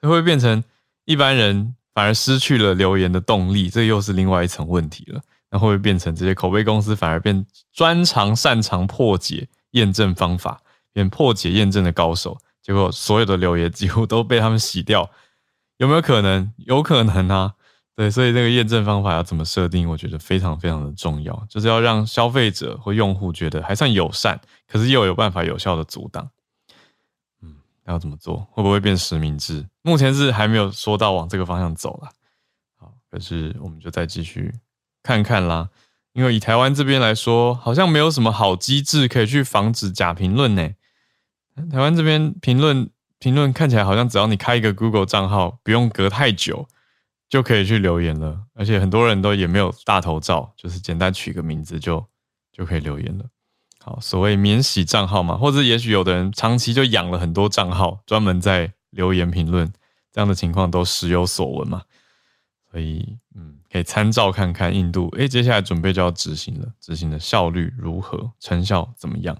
[0.00, 0.62] 会不会变成
[1.04, 3.68] 一般人反而失去了留言的动力？
[3.68, 5.20] 这又是另外一层问题了。
[5.50, 10.60] 那会不会变成这些口碑公司反而变专长擅长破解验证方法，
[10.92, 12.36] 变破解验证的高手？
[12.60, 15.08] 结果所有的留言几乎都被他们洗掉，
[15.76, 16.52] 有没有可能？
[16.58, 17.54] 有可能啊。
[17.96, 19.88] 对，所以这个验证方法要怎么设定？
[19.88, 26.28] 我觉得非常非常的重要，就是要让消费者或用户觉得还算友善，可是又有办法有效的阻挡。
[27.40, 27.54] 嗯，
[27.86, 28.48] 要怎么做？
[28.50, 29.64] 会不会变实名制？
[29.82, 32.08] 目前是还没有说到往这个方向走了。
[32.76, 34.52] 好，可是我们就再继续。
[35.02, 35.68] 看看啦，
[36.14, 40.70] 因为以台湾这边来说，好像没有什么好机制可以去防止假评论呢。
[41.70, 46.66] 台湾这边评论评论看起来好像只要你开一个 Google 账号，不用隔太久
[47.34, 52.06] 就可以去留言了，而且很多人都也没有大头照，就是简单取个名字就
[52.52, 53.24] 就可以留言了。
[53.80, 59.72] 好，所谓免洗账号嘛，或者也许有的人长期就养了很多账号，专门在留言评论，
[60.12, 61.82] 这样的情况都时有所闻嘛。
[62.70, 63.58] 所以，嗯。
[63.68, 69.36] 可以参照看看印度，哎，接下来准备就要执行了，执行的效率如何，成效怎么样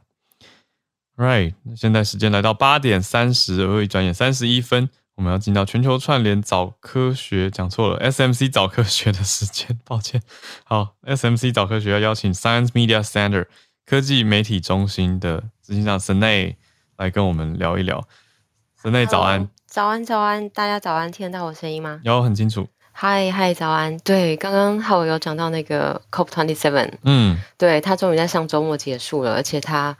[1.17, 10.20] ？Right，现在时间来到八点三十，而一转眼三十一分，我们要进到全球串联早科学，讲错了，SMC 早科学的时间，抱歉。
[10.64, 13.46] 好，SMC 早科学要邀请 Science Media Center
[13.87, 16.57] 科技媒体中心的执行长 s n a y
[16.96, 18.07] 来跟我们聊一聊。
[18.83, 22.00] 神内早安，早安早安，大家早安，听得到我声音吗？
[22.03, 22.66] 有很清楚。
[22.90, 23.96] 嗨嗨，早安。
[23.98, 29.96] 对，刚刚浩有讲到那个 COP twenty seven，嗯，对他终于在上周末结束了，而且他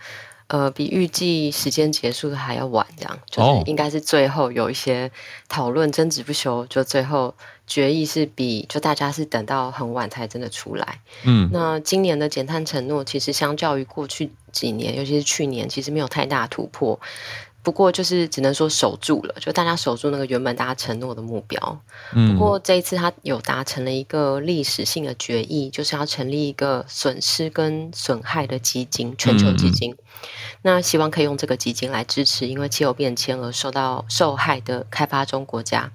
[0.49, 5.11] 呃比预计时间结束的还要晚，这样就是应该是最后有一些
[5.49, 7.35] 讨论争执不休，就最后
[7.67, 11.01] 决议是比就大家是等到很晚才真的出来。
[11.25, 17.01] 嗯，那今年的减碳承诺其实相较于过去几年，尤其是去年，其实没有太大突破。
[17.65, 21.81] 不过就是只能说守住了，就大家守住那个原本大家承诺的目标。
[22.13, 29.97] 嗯，不过这一次他有达成了一个历史性的决议，就是要成立一个损失跟损害的基金，全球基金。
[30.61, 35.91] 那希望可以用这个基金来支持因为气候变迁而受到受害的开发中国家。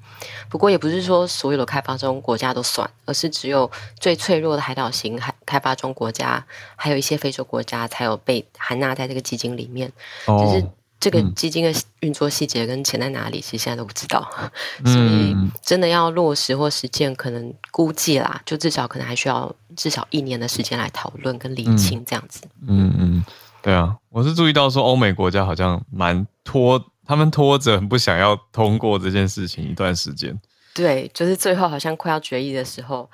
[0.49, 6.43] 不过也不是说所有的开发中国家都算，而是只有最脆弱的海岛型海开发中国家，
[6.75, 9.91] 还有一些非洲国家才有被含纳在这个基金里面。
[10.25, 10.67] 哦，是。
[11.00, 14.30] 这个基金的运作细节跟钱在哪里，其实现在都不知道，
[14.84, 22.42] 所以真的要落实或实践，可能估计啦，就至少可能还需要至少一年的时间来讨论跟理清这样子。
[22.68, 23.24] 嗯嗯，
[23.62, 30.38] 对啊，我是注意到说欧美国家好像蛮拖，他们拖着很不想要通过这件事情一段时间。
[30.74, 33.10] 对，就是最后好像快要决议的时候，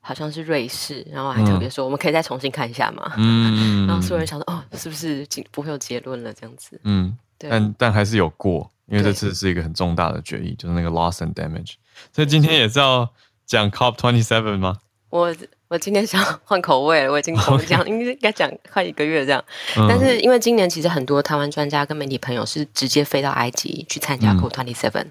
[0.00, 3.14] 好像是瑞士，然后还特别说我们可以再重新看一下嘛。
[3.16, 6.78] 嗯，然后所有人想说哦，是不是不会有结论了这样子？
[6.84, 7.16] 嗯。
[7.48, 11.74] 但但还是有过，因为这次是一个很重大的决议，就是那个 loss and damage。
[12.12, 13.08] 所以今天也是要
[13.46, 14.78] 讲 COP twenty seven 吗？
[15.10, 15.34] 我
[15.66, 17.34] 我今天想换口味了，我已经
[17.66, 19.44] 讲应该讲快一个月这样。
[19.74, 25.06] 但是因为今年其实很多台湾专家跟媒体朋友是直接飞到埃及去参加 COP twenty seven，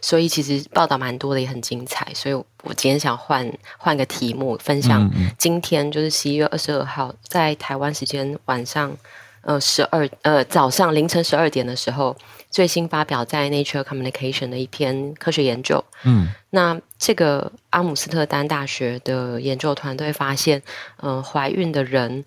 [0.00, 2.06] 所以其实报道蛮多的，也很精彩。
[2.14, 8.96] 所以我今天想换换个题目，分享今天就是十一月二十二号在台湾时间晚上。
[9.42, 12.14] 呃，十二呃早上凌晨十二点的时候，
[12.50, 15.82] 最新发表在 Nature Communication 的一篇科学研究。
[16.04, 20.62] 嗯，那这个阿姆斯特丹大学的研究团队发现，
[21.02, 22.24] 嗯，怀孕的人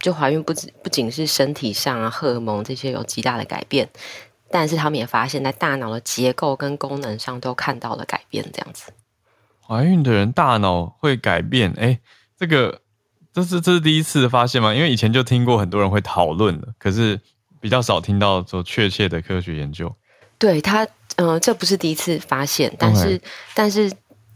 [0.00, 3.88] 就怀孕不止不仅是身体上啊荷尔蒙这些有极大的改变，
[4.50, 8.44] 但是他们也发现，在大脑的结构跟功能上都看到了改变。
[8.52, 8.92] 这样子，
[9.64, 11.72] 怀孕的人大脑会改变？
[11.78, 12.00] 哎，
[12.36, 12.80] 这个。
[13.32, 14.74] 这是这是第一次发现吗？
[14.74, 17.20] 因为以前就听过很多人会讨论的，可是
[17.60, 19.94] 比较少听到说确切的科学研究。
[20.38, 20.86] 对他，
[21.16, 23.20] 嗯，这不是第一次发现，但是
[23.54, 23.84] 但是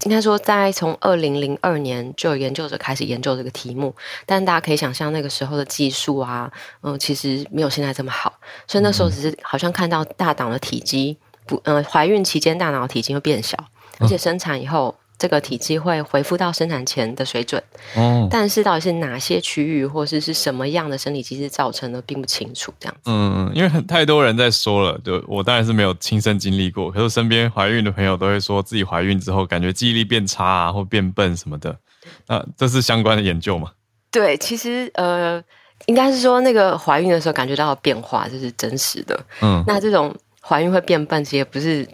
[0.05, 3.94] 应该说，在从二零零二年就有研究者开始研究这个题目，
[4.26, 6.52] 但大家可以想象那个时候的技术啊，
[6.83, 8.33] 嗯，其实没有现在这么好，
[8.66, 13.57] 所以那时候只是好像看到大脑的体积不，嗯，怀孕期间大脑体积会变小，
[13.98, 14.94] 而且生产以后。
[15.22, 17.62] 这个体积会恢复到生产前的水准，
[17.94, 22.74] 哦，但是到底是哪些区域，或是是什么样的生理机制造成的，并不清楚。
[22.80, 31.78] 这样子，嗯，因为很太多人在说了，就我当然是没有亲身经历过，可是身边怀孕的朋友都会说自己怀孕之后感觉记忆力变差啊，或变笨什么的。
[32.26, 33.70] 那这是相关的研究吗？
[34.11, 35.40] 对，其实呃，
[35.87, 39.24] 应该是说那个怀孕的时候感觉到变化，这是真实的。
[39.40, 41.88] 嗯，那这种怀孕会变笨，其实也不是。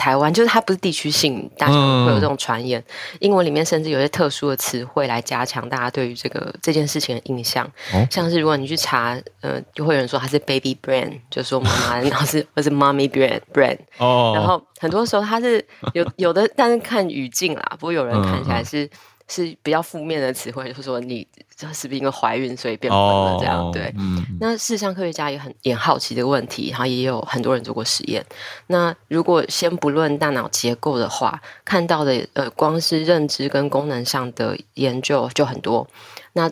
[0.00, 2.82] 台湾就是它不是地区性，大家会有这种传言。
[3.18, 7.70] 英文里面甚至有些特殊的词汇来加强大家对于这个这件事情的印象。
[8.10, 13.76] 像是如果你去查，呃，就会有人说它是 baby brand，就说妈妈， 然后是或是 mommy brand brand。
[13.98, 14.32] 哦。
[14.34, 18.88] 然后很多时候它是有有的，但是看语境啦，不过有人看起来是。
[19.30, 21.24] 是比较负面的词汇，就是说你
[21.72, 23.70] 是不是因为怀孕所以变笨了这样？
[23.70, 23.94] 对，
[24.40, 28.26] 那事实上科学家也很也好奇这个问题，然后也有很多人做过实验。
[28.66, 35.86] 那如果先不论大脑结构的话，看到的呃，光是认知跟功能上的研究就很多。
[36.32, 36.50] 那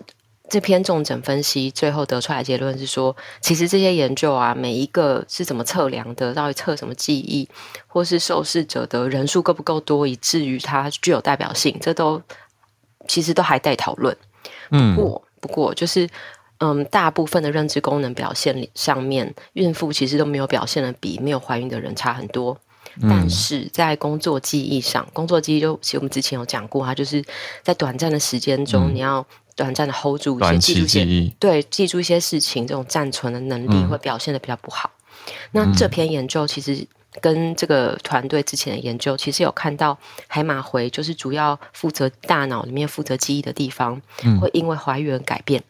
[0.48, 7.48] 这篇重整分析最后得出来结论是说，其实这些研究啊，每一个是怎么测量的，到底测什么记忆，
[7.88, 12.22] 或是受试者的人数够不够多，以至于它具有代表性，这都。
[13.08, 14.16] 其实都还待讨论，
[14.94, 16.08] 不过不过就是，
[16.58, 22.56] 嗯，大部分的认知功能表现上面，孕妇其实都没有表现的比没有怀孕的人差很多。
[23.02, 27.24] 但是在工作记忆上，工作记忆就其实我们之前有讲过，它就是
[27.62, 29.24] 在短暂的时间中，你要
[29.56, 34.90] 短暂的 hold 住一些记住一些，对，记住一些事情，这种暂存的能力会表现的比较不好。
[35.52, 36.86] 那这篇研究其实。
[37.20, 44.00] 跟这个团队之前的研究，其实有看到海马回，就是主要负责大脑里面负责记忆的地方，
[44.40, 45.62] 会因为怀孕改变。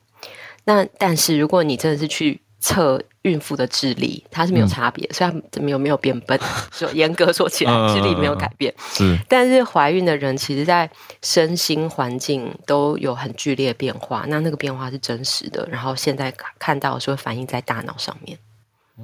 [0.65, 6.39] 那但是如果你真的是去测孕妇的智力，它是没有差别，虽然没有没有变笨，
[6.73, 9.17] 说严格说起来智力没有改变，是。
[9.29, 10.91] 但是怀孕的人其实在
[11.23, 18.37] 身心环境都有很剧烈变化，那那个变化是真实的，然后现在看到说反映在大脑上面。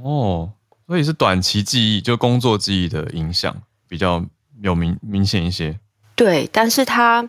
[0.03, 0.51] 哦，
[0.87, 3.55] 所以是短期记忆，就工作记忆的影响
[3.89, 4.25] 比较
[4.63, 5.79] 有明明显一些。
[6.15, 7.29] 对，但是它，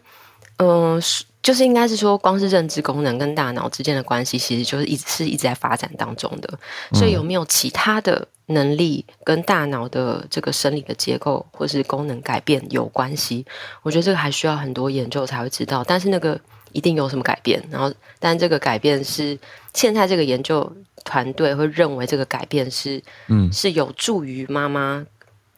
[0.58, 1.02] 嗯，
[1.42, 6.60] 就是应该是说，光是认知功能跟大脑之间的关系，其实就是一直是一直在发展当中的。
[6.94, 13.46] 所以有没有其他的能力跟大脑的这个生理的结构或是功能改变有关系？
[13.82, 15.84] 我觉得这个还需要很多研究才会知道。
[15.84, 16.40] 但是那个
[16.76, 19.38] 一定有什么改变，然后，但这个改变是
[19.74, 20.72] 现在这个研究
[21.04, 25.06] 团队会认为这个改变是，嗯，是有助于妈妈。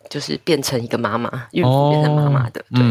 [0.09, 2.63] 就是变成一个妈妈，孕妇变成妈妈的。
[2.71, 2.81] 对，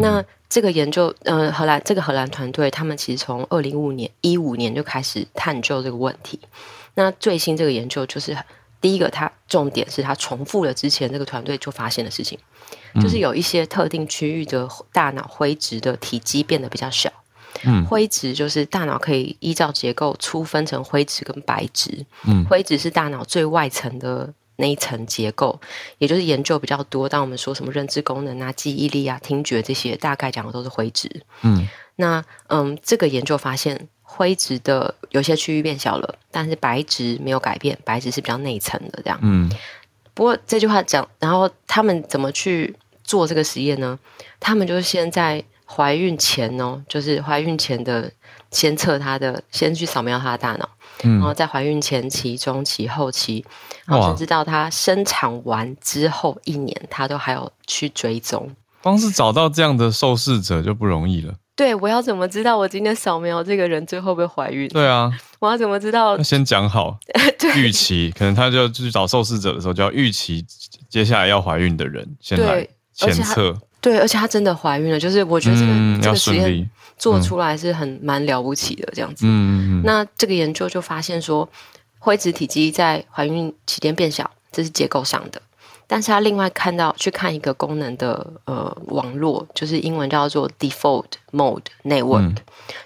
[0.00, 6.40] 那这个研究，呃，荷兰这个荷兰团队，他们其实从二零五年一五年就开始探究这个问题。
[6.94, 8.34] 那最新这个研究，就是
[8.80, 12.38] 第一个，它重点是它重复了之前这个团队就发现的事情，
[13.02, 17.12] 就是有一些特定区域的大脑灰质的体积变得比较小。
[17.64, 22.04] 嗯，灰质就是大脑可以依照结构粗分成灰质跟白质。
[22.26, 24.32] 嗯，灰质是大脑最外层的。
[24.58, 25.60] 那一层结构，
[25.98, 27.06] 也就是研究比较多。
[27.06, 31.10] 当我们说什么认知功能啊、记忆力啊、听觉这些，大概讲的都是灰质。
[31.42, 39.18] 嗯，那嗯，这个研究发现灰质的有些区域变小了，但是白质没有改变，白质是比较内层的这样。
[39.20, 39.46] 嗯，
[40.14, 43.98] 不过这句话讲，然后他们怎么去做这个实验呢？
[44.40, 48.10] 他们就是先在怀孕前哦，就是怀孕前的
[48.50, 50.68] 先测他的，先去扫描他的大脑。
[51.02, 53.44] 然后在怀孕前期、中期、后期，
[53.84, 58.50] 然后甚至到他生产完之后一年，他都还有去追踪。
[58.80, 61.34] 光是找到这样的受试者就不容易了。
[61.54, 64.68] 对，我要怎么知道我今天扫描这个人最后会不会怀孕？
[64.68, 66.22] 对啊，我要怎么知道？
[66.22, 66.98] 先讲好
[67.56, 70.42] 预期，可能他就去找受试者的时候就要预期
[70.88, 73.54] 接下来要怀孕的人先来前测。
[73.86, 75.72] 对，而且她真的怀孕了，就是我觉得这个
[76.02, 76.68] 这个实验
[76.98, 79.24] 做出来是很蛮了不起的这样子。
[79.28, 81.48] 嗯那这个研究就发现说，
[82.00, 85.40] 灰质体积在怀孕期间变小，这是结构上的。
[85.86, 92.34] 但是他另外看到去看一个功能的呃网络，就是英文叫做 default mode network，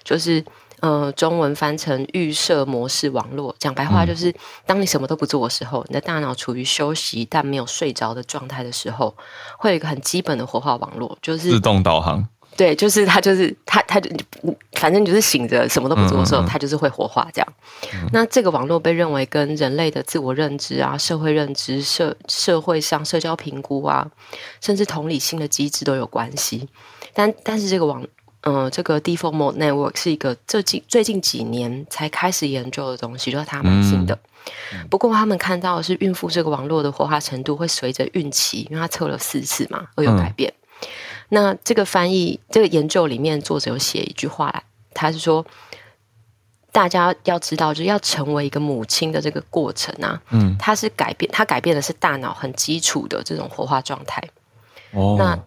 [0.03, 0.45] 就是。
[0.81, 4.33] 呃，中文翻成预设模式网络，讲白话就是，
[4.65, 9.15] 当你什么都不做的时候，你的大脑处于休息但没有睡着的状态的时候，
[9.59, 12.27] 会有一个很基本的活化网络，就是自动导航。
[12.57, 14.09] 对，就是它，就是它，它就
[14.73, 17.47] 反正就是醒着什么都不做的时候，它就是会活化这样。
[18.11, 24.05] 那这个网络被认为跟人类的自我认知啊、社会认知、社社会上社交评估啊，
[24.59, 26.67] 甚至同理心的机制都有关系。
[27.13, 28.03] 但但是这个网。
[28.43, 34.17] 嗯，这个 default mode network 是一个最近最近几年才开始研究的东西，就是它蛮新的。
[34.89, 40.51] 不过他们看到的是，孕妇这个网络的活化程度会随着孕期，因为他测了四次嘛，而有改变。
[41.29, 44.63] 那这个翻译，这个研究里面作者有写一句话来，
[44.95, 45.45] 他是说，
[46.71, 54.19] 大家要知道，就是要成为一个母亲的这个过程啊，嗯，它是改变，它改变的是大脑很基础的这种活化状态。
[54.93, 55.37] 哦，那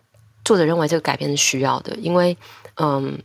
[0.45, 2.39] 作者认为这个改变是需要的，因为。
[2.77, 3.23] 嗯，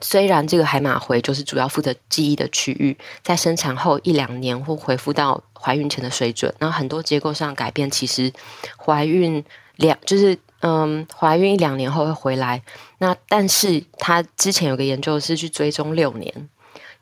[0.00, 8.32] 虽然这个海马回就是主要负责记忆的区域，在生产后一两年会恢复到怀孕前的水准，那很多结构上改变，其实
[8.76, 9.44] 怀孕
[9.76, 12.62] 两就是嗯，怀孕一两年后会回来。
[12.98, 16.48] 那但是他之前有个研究是去追踪六年。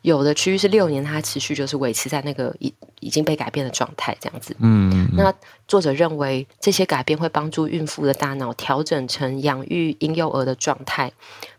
[0.02, 4.54] 有的区域是六年，它持续就是维持在那个已已经被改变的状态，这样子。
[4.58, 5.32] 嗯，那
[5.68, 11.10] 作者认为这些改变会帮助孕妇的大脑调整成养育婴幼儿的状态，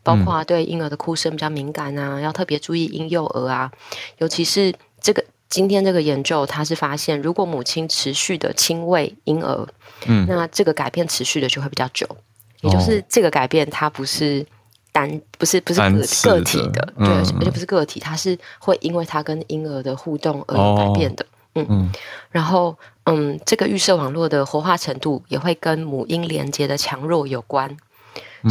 [0.04, 3.72] 包括对婴儿的哭声比较敏感啊，要特别注意婴幼儿啊，
[4.18, 9.68] 尤其是这个今天这个研究，它是发现如果母亲持续的亲喂婴儿，
[10.06, 12.06] 嗯，那这个改变持续的就会比较久，
[12.60, 14.46] 也就是这个改变它不是。
[14.94, 15.90] 单不是不是个
[16.24, 21.26] 个体的，对，而且不是个体，它是会因为它跟婴儿的互动而有改变的，
[21.56, 21.92] 嗯嗯。
[22.30, 27.76] 然后，嗯，这个预设网络的活化程度也会跟母婴连接的强弱有关。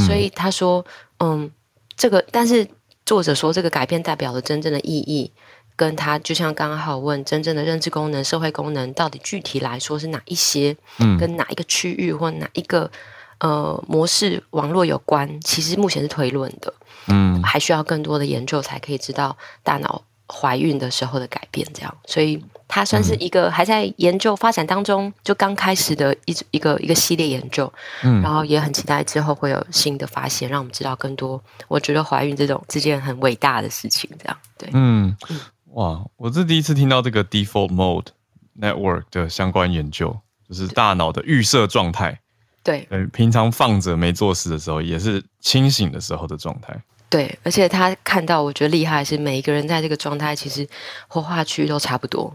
[0.07, 0.85] 所以他说，
[1.21, 1.49] 嗯，
[1.97, 2.67] 这个，但是
[3.07, 5.31] 作者说，这个改变代表了真正的意义，
[5.77, 10.77] 跟他就像刚刚好问，真正的认知功能、社会功能到底具体来说是哪一些？
[10.99, 12.91] 嗯，跟哪一个区域或哪一个？
[13.43, 16.73] 呃，模式网络有关，其实目前是推论的，
[17.09, 27.71] 嗯，还需要更多的研究才可以知道大脑怀孕的时候的改变，这样，所以它算是一个还在研究发展当中，就刚开始的一一个一个系列研究，
[28.05, 31.43] 嗯，然后也很期待之后会有新的发现，让我们知道更多。
[31.67, 35.17] 我觉得怀孕这种是件很伟大的事情，这样，对，嗯，
[35.73, 38.07] 哇，我是第一次听到这个 default mode
[38.57, 40.17] network 的相关研究，
[40.49, 42.21] 就是大脑的预设状态。
[42.63, 46.77] 对，平常放着没做事的时候，也是清醒的时候的状态。
[47.09, 50.67] 对，而且他看到，我觉得厉害是每一个人在这个状态，其实
[51.09, 52.33] 活化区都差不多。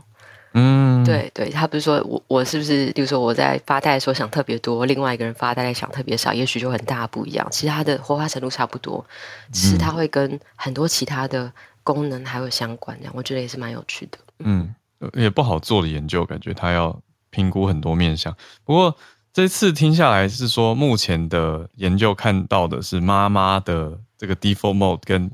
[0.53, 7.47] 嗯，对对，他不是说我我是不是，比如说我在发呆的时候想特别多，另外一个人发呆想特别少，也许就很大不一样。
[7.51, 9.05] 其实他的活化程度差不多，
[9.51, 11.51] 只是他会跟很多其他的
[11.83, 14.17] 功能还有相关，这样我觉得也是蛮有趣的。
[14.39, 14.73] 嗯，
[15.13, 16.97] 也不好做的研究，感觉他要
[17.29, 18.35] 评估很多面向。
[18.63, 18.95] 不过
[19.37, 25.29] 这次听下来是说，目前的研究看到的是妈妈的这个 default mode 跟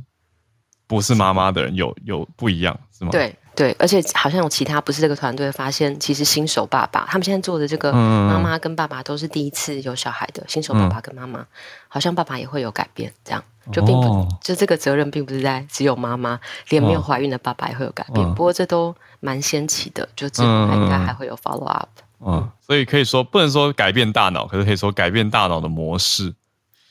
[0.88, 3.12] 不是妈妈的人有有不一样，是吗？
[3.12, 3.34] 对。
[3.56, 11.46] 对，而且好像有其他不是这个团队发现，其实新手爸爸他们现在做的这个妈妈跟爸爸都是第一次有小孩的新手爸爸跟妈妈，
[11.88, 13.42] 好像爸爸也会有改变，这样
[13.72, 16.38] 就并不就这个责任并不是在只有妈妈，
[16.70, 18.28] 连没有怀孕的爸爸也会有改变。
[18.34, 21.88] 不过这都蛮先奇的，就之后应该还会有 follow up。
[21.96, 22.13] 嗯，
[22.62, 26.34] 所以可以说不能说改变大脑，可是可以说改变大脑的模式。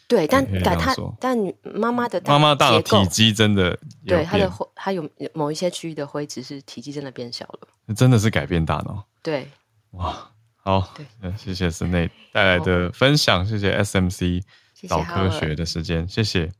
[0.08, 9.02] 对，但但他但妈妈的妈妈大脑体积真的对他的灰，他有某一些区域的灰质是体积真的变小了，真的是改变大脑。
[9.22, 9.48] 对，
[9.92, 14.42] 哇，好，对，谢谢室内带来的分享，谢谢 SMC
[14.90, 16.52] 脑科学的时间，谢谢。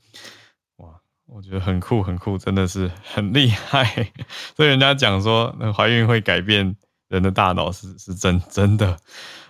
[0.76, 0.88] 哇，
[1.26, 4.10] 我觉得很酷，很酷，真的是很厉害。
[4.56, 6.74] 所以人家讲说，那怀孕会改变
[7.12, 8.98] 人的大脑，是是真真的。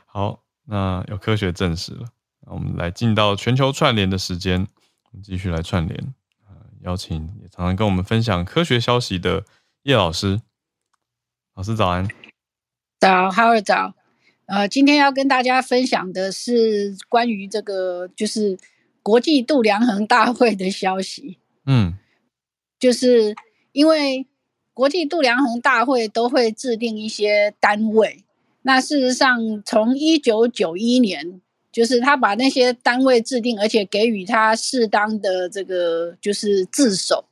[0.07, 2.09] 好，那有科学证实了。
[2.47, 4.67] 我们来进到全球串联的时间，
[5.11, 6.15] 我们继续来串联。
[6.49, 9.45] 呃，邀请也常常跟我们分享科学消息的
[9.85, 10.43] 叶老师。
[11.55, 12.09] 老师早安。
[12.99, 13.95] 早，哈尔早。
[14.47, 18.59] 呃，今天要跟大家分享的是关于这个就是
[19.03, 21.39] 国际度量衡大会的消息。
[21.65, 21.95] 嗯，
[22.81, 23.37] 就是
[23.71, 24.27] 因为
[24.75, 28.25] 国际度量衡大会都会制定一些单位，
[28.63, 31.41] 那事实上从一九九一年。
[31.73, 37.25] 就是他把那些单位制定，而且给予他适当的这个就是自首，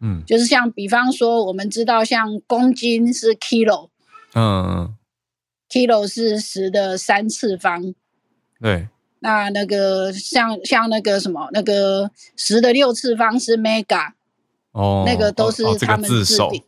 [0.00, 3.90] 嗯，就是像比方说，我们知道像公斤是 kilo，
[4.34, 4.94] 嗯
[5.68, 7.94] ，kilo 是十的三次方，
[8.58, 14.12] 对，那那个像像那个什么那个十的六次方是 mega，
[14.76, 16.62] 哦，那个都是他们制定，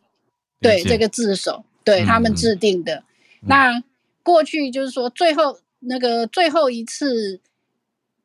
[0.59, 3.03] 对，这个自首，对他们制定的。
[3.41, 3.81] 那
[4.23, 5.59] 过去就是说最后。
[5.81, 7.39] 那个最后一次，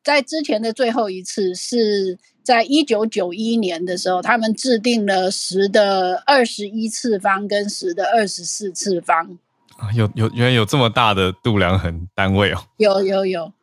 [0.03, 9.37] 在之前的最后一次是在一九九一年的时候，他们制定了十的二十一次方跟十的二十四次方
[9.77, 13.53] 啊，有有原来有这么大的度量衡单位哦，有有有，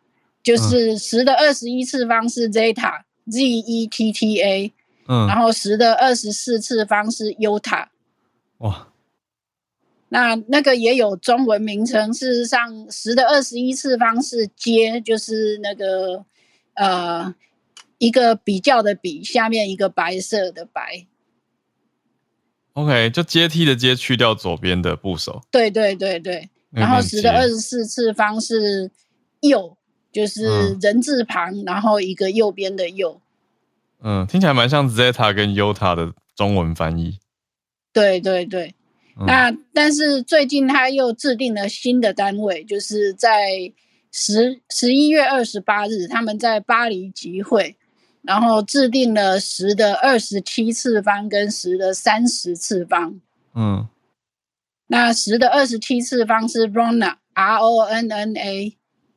[0.42, 4.72] 就是十的二十一次方是 zeta z e t t a，
[5.12, 7.88] 嗯，然后十的二十四次方是 iota，
[8.58, 8.88] 哇。
[10.08, 16.26] 那那个也有中文名称，事实上，十的二十一次方是阶，就是那个
[16.74, 17.34] 呃
[17.96, 21.06] 一个比较的比，下面一个白色的白。
[22.74, 25.40] OK，就阶梯的阶去掉左边的部首。
[25.50, 28.90] 对对对对，然后十的二十四次方是
[29.40, 29.78] 右，
[30.12, 33.21] 就是人字旁，然后一个右边的右。
[34.02, 37.18] 嗯，听起来蛮像 Zeta 跟 Yota 的中文翻译。
[37.92, 38.74] 对对对。
[39.26, 43.30] 那但是最近他又制定了新的单位，就是在
[44.10, 47.76] 十十一月二十八日，他们在巴黎集会，
[48.22, 53.20] 然后制定了十的二十七次方跟十的三十次方。
[53.54, 53.86] 嗯，
[54.86, 58.76] 那十的二十七次方是 Rona R O N N A。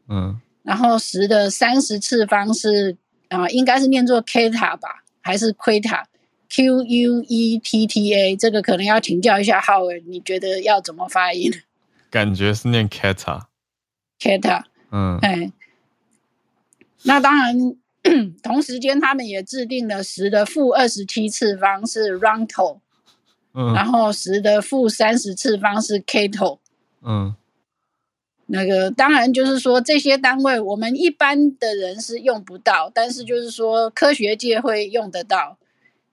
[0.09, 2.97] 嗯，然后十的三十次方是
[3.35, 11.51] 啊，应该是念作 Keta 吧，还是 Queta？Q U E T T A，这个可能要请教一下浩文，你觉得要怎么发音？
[12.11, 15.51] 感觉是念 Keta，Keta，嗯，哎，
[17.03, 17.75] 那当然，
[18.41, 22.79] 同时间他们也制定了十的负二十七次方是 Ronto，
[23.53, 26.59] 嗯，然后十的负三十次方是 Kato，
[27.01, 27.35] 嗯，
[28.47, 35.57] 那个当然就是说这些单位我们一般的人是用不到，但是就是说科学界会用得到。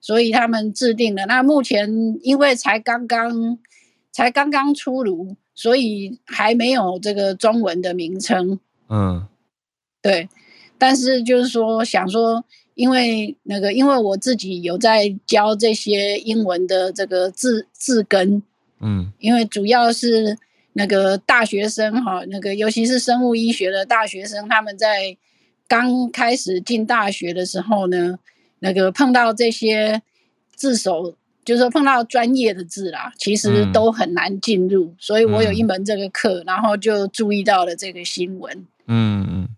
[0.04, 1.26] 所以他们制定了。
[1.26, 3.56] 那目前因为才刚刚
[4.10, 8.58] 才刚刚出炉，所以还没有这个中文的名称。
[8.88, 9.28] 嗯，
[10.02, 10.28] 对。
[10.76, 18.42] 但是就是说，想说，因为那个，因为我自己有在教这些英文的这个字字根。
[18.80, 20.36] 嗯，因为主要是
[20.74, 25.16] 那个大学生哈，那个尤其是生物医学的大学生，他们在
[25.66, 28.18] 刚开始进大学的时候呢。
[28.64, 30.00] 那个碰到这些
[30.54, 34.94] 字首，就是说碰到专业的字啦，其实都很难进入。
[35.00, 38.64] 所以我有一门这个课，然后就注意到了这个新闻。
[38.86, 39.48] 嗯嗯，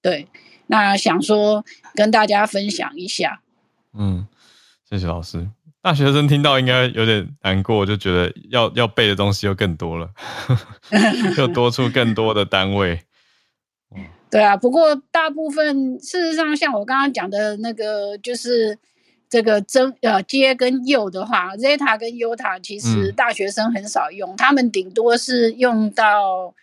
[0.00, 0.28] 对，
[0.68, 1.64] 那想说
[1.96, 3.40] 跟大家分享一下。
[3.94, 4.28] 嗯，
[4.88, 5.48] 谢谢老师。
[5.82, 10.08] 大学生听到应该有点难过，就觉得要要背的东西又更多了，
[11.36, 13.00] 又多出更多的单位。
[14.30, 18.78] 对啊，不过大部分事实上，像我刚刚讲的那个，就是
[19.28, 26.54] 这个真呃接跟右的话，zeta 跟 uta 其实大学生很少用，他们顶多是用到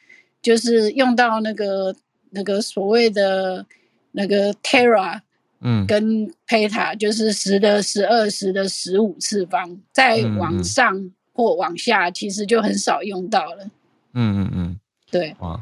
[0.42, 1.94] 就是用到那个
[2.32, 3.66] 那个所谓的
[4.14, 5.20] 那个 tera，
[5.62, 13.66] 嗯，跟 peta，就是十的十二十的十五次方，再往上或往下，其实就很少用到了。
[14.14, 14.80] 嗯嗯嗯，
[15.12, 15.36] 对。
[15.40, 15.60] 哇。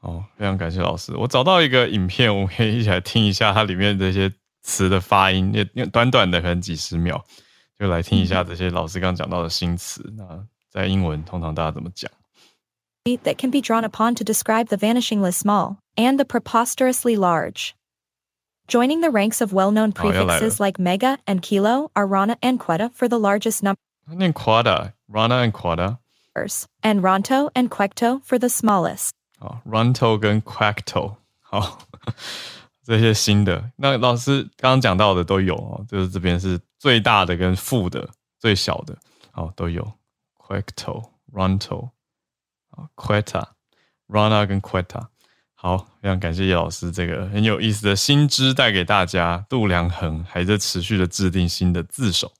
[0.00, 1.16] 哦，非常感谢老师。
[1.16, 4.30] 我找到一个影片，我们可以一起来听一下它里面这些
[4.62, 7.24] 词的发音，也短短的可能几十秒，
[7.78, 10.12] 就来听一下这些老师刚讲到的新词。
[10.14, 12.10] 那在英文通常大家怎么讲
[13.04, 17.70] ？That can be drawn upon to describe the vanishingly small and the preposterously large.
[18.67, 23.07] Joining the ranks of well-known prefixes like mega and kilo are rana and quetta for
[23.07, 23.79] the largest number.
[24.07, 25.97] 念 quetta, rana and quetta.
[26.81, 29.13] And ronto and quecto for the smallest.
[29.39, 31.79] 啊，Runto 跟 Quacto，好，
[32.83, 38.97] 这些新的，那老师刚刚讲到的都有哦，就是这边是最大的跟负的，最小的，
[39.33, 39.93] 哦，都有
[40.37, 41.89] Quacto、Runto
[42.71, 45.07] 啊，Quetta、Rana 跟 Quetta，
[45.64, 52.30] 好，非常感谢叶老师这个很有意思的新知带给大家，度量衡还在持续的制定新的字首，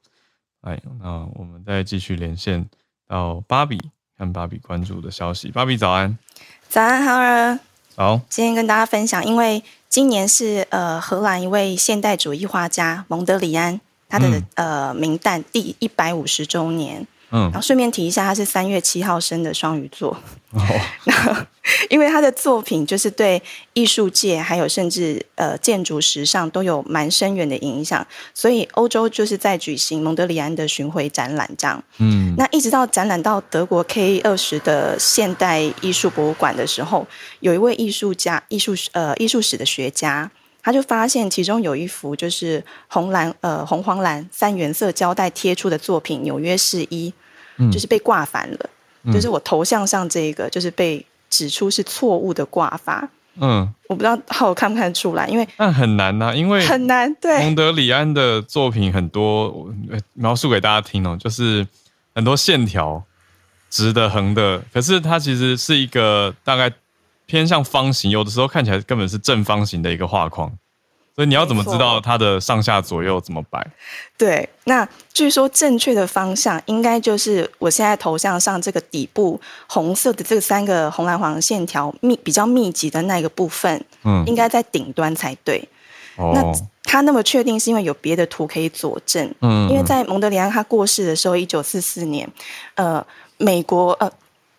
[0.60, 2.68] 哎，那我们再继续连线
[3.08, 3.80] 到芭比，
[4.18, 6.18] 看芭比关注的消息，芭比早安。
[6.68, 7.58] 早安，好了。
[7.96, 17.06] 好，今天跟大家分享，因为今年是呃荷兰一位现代主义画家蒙德里安他的呃名旦第一百五十周年。
[17.36, 20.16] 嗯，然后顺便提一下，他是三月七号生的双鱼座。
[20.52, 20.60] 哦，
[21.90, 31.82] 因为他的作品就是对艺术界还有甚至呃建筑时尚都有蛮深远的影响，所以欧洲就是在举行蒙德里安的巡回展览这样。
[31.98, 37.04] 嗯，那一直到展览到德国 K 二十的现代艺术博物馆的时候，
[37.40, 40.30] 有一位艺术家、艺术呃艺术史的学家。
[40.64, 47.12] 他就发现其中有一幅就是红蓝呃红黄蓝三原色胶带贴出的作品《纽约市一》，
[47.70, 48.70] 就是被挂反了，
[49.12, 53.06] 就是我头像上这个就是被指出是错误的挂法。
[53.36, 57.14] 嗯，我不知道好看不看得出来，因为那很难呐，因为很难。
[57.16, 59.68] 对，蒙德里安的作品很多，
[60.14, 61.66] 描述给大家听哦，就是
[62.14, 63.04] 很多线条
[63.68, 66.72] 直的、横的，可是它其实是一个大概。
[67.26, 70.52] 偏向方形，有的时候看起来根本是正方形的一个画框，
[71.16, 73.66] 所以你要怎么知道它的上下左右怎么摆？
[74.18, 85.66] 对，那据说正确的方向应该就是我现在头像上这个底部红色的这三个红蓝黄线条密比较密集的那个部分，嗯，应该在顶端才对。
[86.16, 86.42] 哦，那
[86.82, 92.30] 他那么确定是因为有别的图可以佐证，嗯，因为在蒙德里安他过世的时候，一九四四年，
[92.74, 93.04] 呃，
[93.38, 94.10] 美国呃。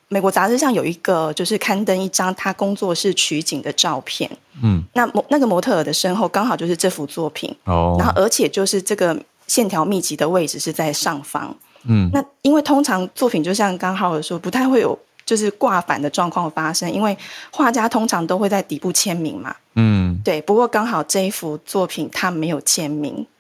[0.08, 4.30] 美国杂志上有一个，就是刊登一张他工作室取景的照片。
[4.62, 7.54] 嗯，那模那个模特儿的身后刚好就是这幅作品。
[7.66, 11.56] 哦，然后而且就是这个线条密集的位置是在上方。
[11.88, 17.18] 嗯，那因为通常作品就像刚好说，不太会有就是挂反的状况发生，因为
[17.52, 19.56] 画家通常都会在底部签名嘛。
[19.74, 20.42] 嗯，对。
[20.42, 23.35] 不过刚好这一幅作品他没有签名，那。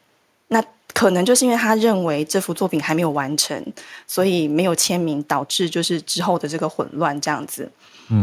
[0.96, 3.62] 可能就是因为他认为这幅作品还没有完成，
[4.08, 7.70] 所以没有签名，导致就是之后的这个混乱这样子。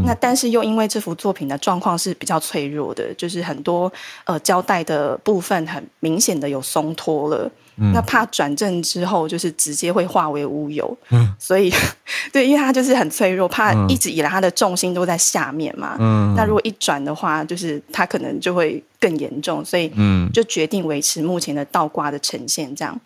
[0.04, 3.92] 那但是又因为这幅作品的状况是比较脆弱的，就是很多
[4.24, 7.50] 呃胶带的部分很明显的有松脱了。
[7.76, 11.72] 那怕转正之后就是直接会化为乌有，嗯所以
[12.30, 15.96] 对，因为他就是很脆弱，怕一直以来他的重心都在下面嘛。
[15.98, 22.74] 嗯那如果一转的话，就是他可能就会更严重，所以嗯就决定维持目前的倒挂的呈现。
[22.76, 23.00] 这样，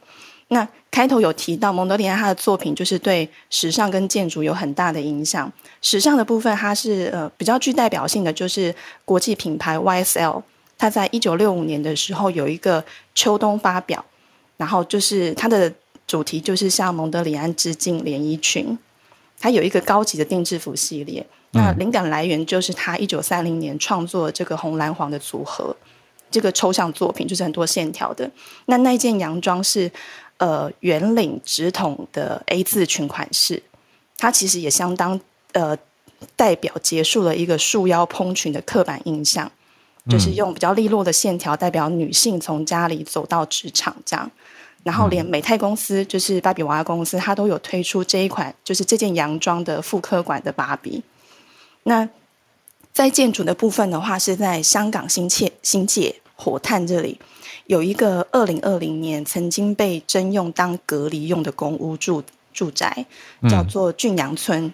[0.48, 5.50] 那开头有提到蒙德里安他的作品就是对时尚跟建筑有很大的影响。
[5.80, 10.42] 时尚的部分，它是呃比较具代表性的，就是国际品牌 YSL，
[10.76, 14.04] 它在一九六五年的时候有一个秋冬发表。
[14.56, 15.72] 然后就是它的
[16.06, 18.78] 主题就是向蒙德里安致敬连衣裙，
[19.38, 21.26] 它有一个高级的定制服系列。
[21.52, 25.74] 那灵感来源就是他一九三零年创作这个红蓝黄的组合，
[26.30, 28.30] 这个抽象作品就是很多线条的。
[28.66, 29.90] 那那件洋装是
[30.36, 33.62] 呃圆领直筒的 A 字裙款式，
[34.18, 35.18] 它其实也相当
[35.52, 35.74] 呃
[36.34, 39.50] 代表结束了一个束腰蓬裙的刻板印象，
[40.10, 44.30] 就是用比较利落的线条代表女性从家里走到职场这样。
[44.86, 51.02] 然后连美泰公司，就是芭比娃娃公司，它都有推出这一款，就是这件洋装的复刻款的芭比。
[51.82, 52.08] 那
[52.92, 57.18] 在建筑的部分的话，是在香港新界新界火炭这里
[57.66, 62.22] 有一个二零二零年曾经被征用当隔离用的公屋住
[62.52, 63.06] 住宅，
[63.50, 64.72] 叫做俊阳村。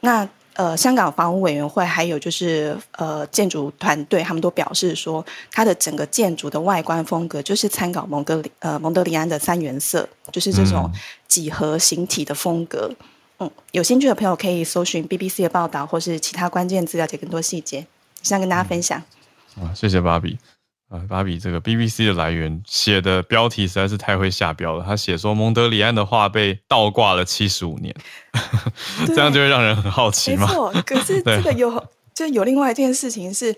[0.00, 0.28] 那
[0.58, 10.90] 呃，香港房屋委员会还有就是呃建筑团队，他们都表示说，它的整个建筑的外观风格就是参考蒙哥呃蒙德里安的三原色，就是这种
[11.28, 12.90] 几何形体的风格。
[13.38, 17.86] 嗯，有兴趣的朋友可以搜寻 BBC 的报道，或是其他关键资料，解更多细节，
[18.24, 19.00] 想跟大家分享。
[19.54, 20.38] 啊，谢谢芭比。
[20.88, 24.82] 啊，芭比这个 BBC 的来源写的标题实在是太会下标了。
[24.82, 27.94] 他写说蒙德里安的画被倒挂了七十五年，
[29.06, 30.46] 这样就会让人很好奇嘛。
[30.46, 33.54] 没错，可是 这个有就有另外一件事情是，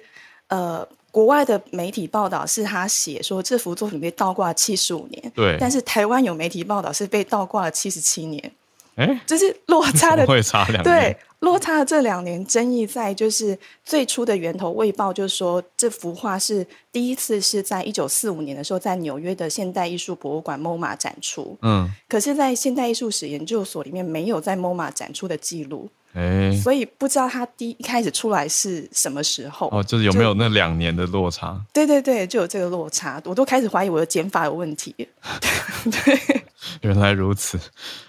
[0.48, 8.52] 呃，国外的媒体报道是他写说这幅作品被倒挂七十五年，对，但是台湾有媒体报道是被倒挂了七十七年。
[8.96, 29.68] 哎，就是落差的会差两对落差的这两年争议在就是最初的源头未报，就是说这幅画是第一次是在一九四五年的时候在纽约的现代艺术博物馆 MoMA 展出，嗯，可是，在现代艺术史研究所里面没有在 MoMA 展出的记录，哎，所以不知道他第一开始出来是什么时候。
[29.72, 31.58] 哦，就是有没有那两年的落差？
[31.72, 34.94] 对对对，就有这个落差，我都开始怀疑我的减法有问题。
[35.90, 36.42] 对，
[36.82, 37.58] 原来如此。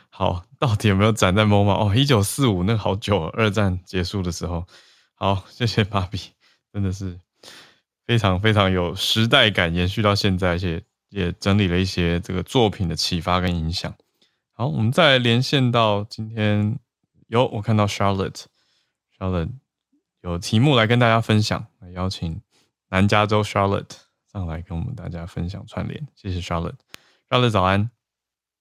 [0.10, 1.72] 好，到底有没有展在 MoMA？
[1.72, 4.68] 哦，一九四五，那好久，二战结束的时候。
[5.16, 6.20] 好，谢谢芭比，
[6.72, 7.20] 真的是
[8.06, 13.92] 非常非常有时代感，延续到现在，而且也整理了一些这个作品的启发跟影响。
[14.54, 16.78] 好，我们再连线到今天，
[17.26, 19.50] 有我看到 Charlotte，Charlotte
[20.22, 22.40] 有题目来跟大家分享，来邀请
[22.90, 23.96] 南加州 Charlotte
[24.32, 26.08] 上来跟我们大家分享串联。
[26.16, 27.90] 谢谢 Charlotte，Charlotte 早安。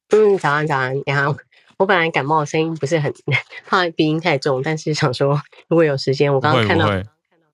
[0.08, 1.36] 嗯，早安早安，你好。
[1.80, 3.10] 我本来感冒，声音不是很
[3.66, 6.86] 怕鼻音太重，但是想说如果有时间，我刚刚看到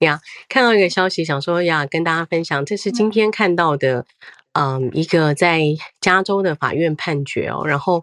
[0.00, 4.04] 呀，看到一个消息，想说呀，跟大家分享，这是今天看到的，
[4.54, 5.62] 嗯，一个在
[6.00, 7.64] 加州的法院判决哦。
[7.68, 8.02] 然后，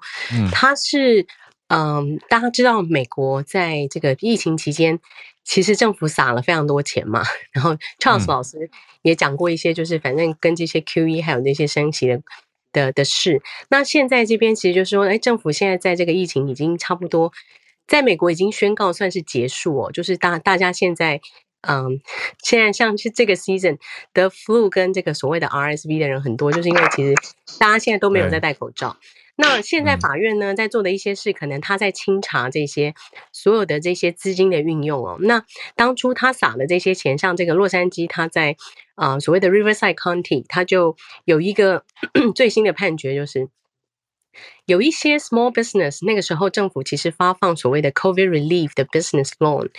[0.53, 1.27] 他是
[1.67, 5.01] 嗯，大家知道美国在这个疫情期间，
[5.43, 7.21] 其实政府撒了非常多钱嘛。
[7.51, 8.69] 然后 Charles 老师
[9.01, 12.21] 也讲过一些，就是反正跟这些 QE 还有那些升息的。
[12.73, 17.31] 的的事，那现在这边其实就是说，哎，政府现在在这个疫情已经差不多，
[17.87, 21.21] 在美国已经宣告算是结束哦，就是大大家现在，
[21.61, 22.01] 嗯，
[22.43, 23.77] 现在像是这个 season
[24.13, 27.13] 的 flu 跟这个所谓的 RSV 的人很多，就是因为其实
[27.59, 28.97] 大家现在都没有在戴口罩。
[29.35, 32.93] 那现在法院呢，在做的一些事，可能他在清查这些
[33.31, 35.17] 所有的这些资金的运用哦。
[35.19, 35.43] 那
[35.75, 38.55] 当初他撒的这些钱，像这个洛杉矶，他在
[38.95, 41.83] 啊所谓的 Riverside County，他就有一个
[42.35, 43.49] 最新的判决，就是
[44.65, 49.69] 有一些 small business，那个时候政府其实发放所谓的 COVID relief 的 business loan。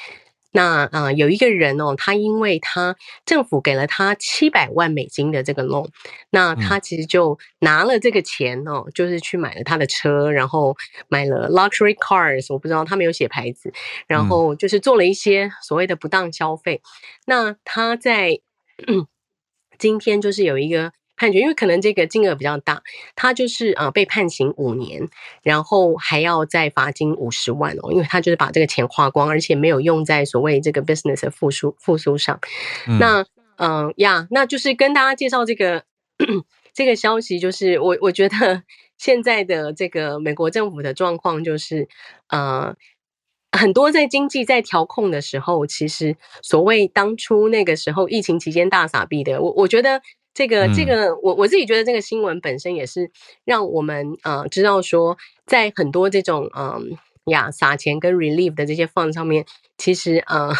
[0.56, 2.94] 那啊，有一个人哦，他因为他
[3.26, 5.88] 政府给了他七百万美金的这个 loan，
[6.30, 10.76] 那他其实就拿了这个钱哦，就是去买了他的车，然后
[11.08, 13.72] 买了 luxury cars，我不知道他没有写牌子，
[14.06, 16.80] 然后就是做了一些所谓的不当消费。
[17.26, 18.38] 那他在
[19.76, 20.92] 今天就是有一个。
[21.24, 22.82] 判决，因为可能这个金额比较大，
[23.16, 25.08] 他就是呃被判刑五年，
[25.42, 32.38] 然后还要再罚金五十万哦，因为他就是把这个钱花光，而且没有用在所谓这个 business 的复苏复苏上。
[33.00, 33.24] 那
[33.56, 35.84] 嗯呀，那就是跟大家介绍这个
[36.74, 38.62] 这个消息，就是我我觉得
[38.98, 41.88] 现在的这个美国政府的状况就是
[42.28, 42.74] 呃
[43.50, 50.02] 很多在经济在调控的时候，其实所谓当初那个时候疫情期间大傻逼的，我我觉得。
[50.34, 53.10] 这个这个，我我自己觉得这个新闻本身也是
[53.44, 55.16] 让我们呃知道说，
[55.46, 59.46] 在很多这种嗯呀撒钱跟 relief 的这些 fund 上面，
[59.78, 60.52] 其实呃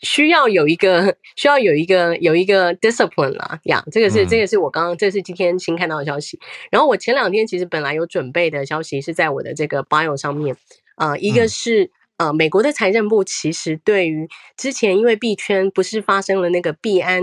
[0.00, 6.40] 需要有一个需要有一个有一个 discipline 啦呀，这个是这个是我刚刚这是今天新看到的消息。
[6.70, 10.56] 然后我前两天其实本来有准备的消息是在我的这个 bio 上面
[10.96, 11.90] 啊，一个是。
[12.22, 17.20] 呃，美国的财政部其实对于之前因为币圈不是发生了那个币安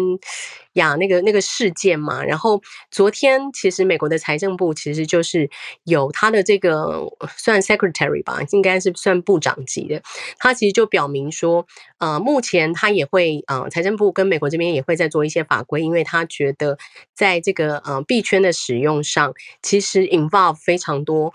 [0.74, 5.50] 呀那个那个事件嘛，然后昨天其实美国的财政部其实就是
[5.86, 10.02] 有他的这个算 secretary 吧，应该是算部长级的，
[10.38, 11.66] 他其实就表明说，
[12.00, 16.78] 呃，目前他也会呃财政部跟美国这边也会在做一些法规，因为他觉得
[17.16, 21.34] 在这个呃币圈的使用上，其实 involve 非常多。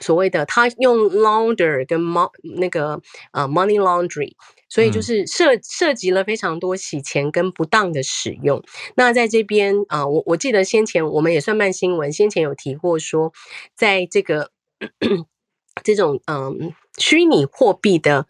[0.00, 3.00] 所谓的他用 launder 跟 mon 那个
[3.32, 4.32] 呃 money laundry，
[4.68, 8.62] 所以就是涉涉及了非常多洗钱跟不当的使用。
[8.96, 13.32] 那在这边啊，我我记得先前我们也算慢新闻，先前有提过说，
[13.74, 14.50] 在这个
[15.82, 18.26] 这种嗯虚拟货币的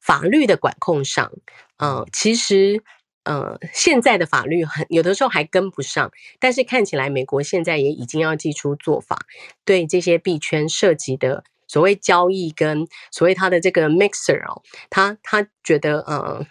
[0.00, 1.32] 法律的管控上，
[1.78, 2.82] 嗯，其实。
[3.30, 6.10] 呃，现在的法律很有的时候还跟不上，
[6.40, 9.20] 但是看起来美国现在也已经要祭出做法，
[9.64, 16.44] 对这些币圈涉及的所谓交易跟所谓他的这个 mixer 哦，他他觉得呃，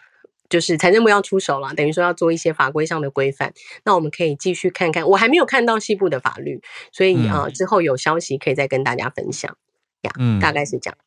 [0.47, 3.53] 就是财政部要出手了，等于说要做一些法规上的规范。
[3.83, 6.61] 那我们可以继续看看，我还没有看到西部的法律，
[6.93, 9.57] 所以啊，之后有消息可以再跟大家分享
[10.03, 10.11] 呀。
[10.17, 10.97] 嗯，大概是这样。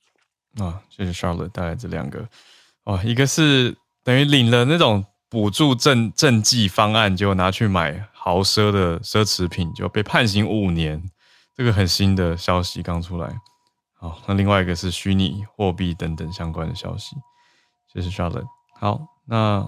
[0.69, 2.29] 啊，谢谢 Charlotte 带来这两个
[2.85, 5.07] 哦，一个是等于领了那种。
[5.33, 11.03] 补助政政绩方案，结果拿去买豪奢的奢侈品，就被判刑五年。
[11.57, 13.31] 这个很新的消息刚出来。
[13.99, 17.17] 好，那另外一个是虚拟货币等等相关的消息。
[17.91, 18.45] 谢谢 Charlotte。
[18.79, 19.67] 好，那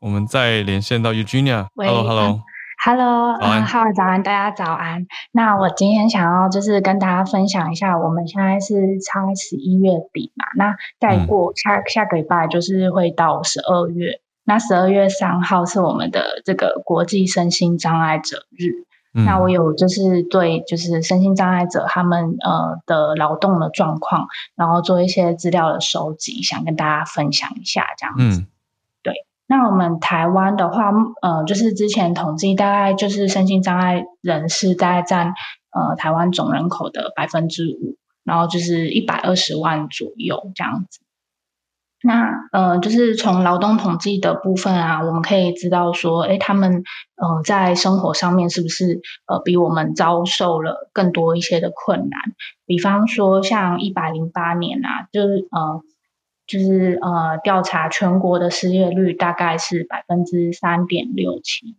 [0.00, 1.68] 我们再连线到 Eugenia。
[1.76, 5.06] Hello，Hello，Hello，嗯，好，早安，大家早安。
[5.32, 14.20] 那我今天想要就是跟大家分享一下，我们现在是差十一月底嘛，那再过下下个礼拜就是会到十二月。
[14.50, 18.84] 那十二月三号是我们的这个国际身心障碍者日。
[19.12, 24.26] 那我有就是对就是身心障碍者他们呃的劳动的状况，
[24.56, 28.44] 然后做一些资料的收集，想跟大家分享一下这样子。
[29.04, 29.14] 对，
[29.46, 30.90] 那我们台湾的话，
[31.22, 35.34] 呃，就是之前统计大概就是身心障碍人士大概占
[35.70, 37.94] 呃台湾总人口的百分之五，
[38.24, 40.98] 然后就是一百二十万左右这样子。
[42.02, 46.82] 那呃，就是从劳动统计的部分啊，我们可以知道说，哎，他们
[47.16, 52.20] 呃在生活上面是不是呃比我们遭受了更多一些的困难？
[52.66, 55.82] 比方说，像一百零八年啊，就是呃
[56.46, 61.76] 就是呃调查全国的失业率大概是百分之三点六七，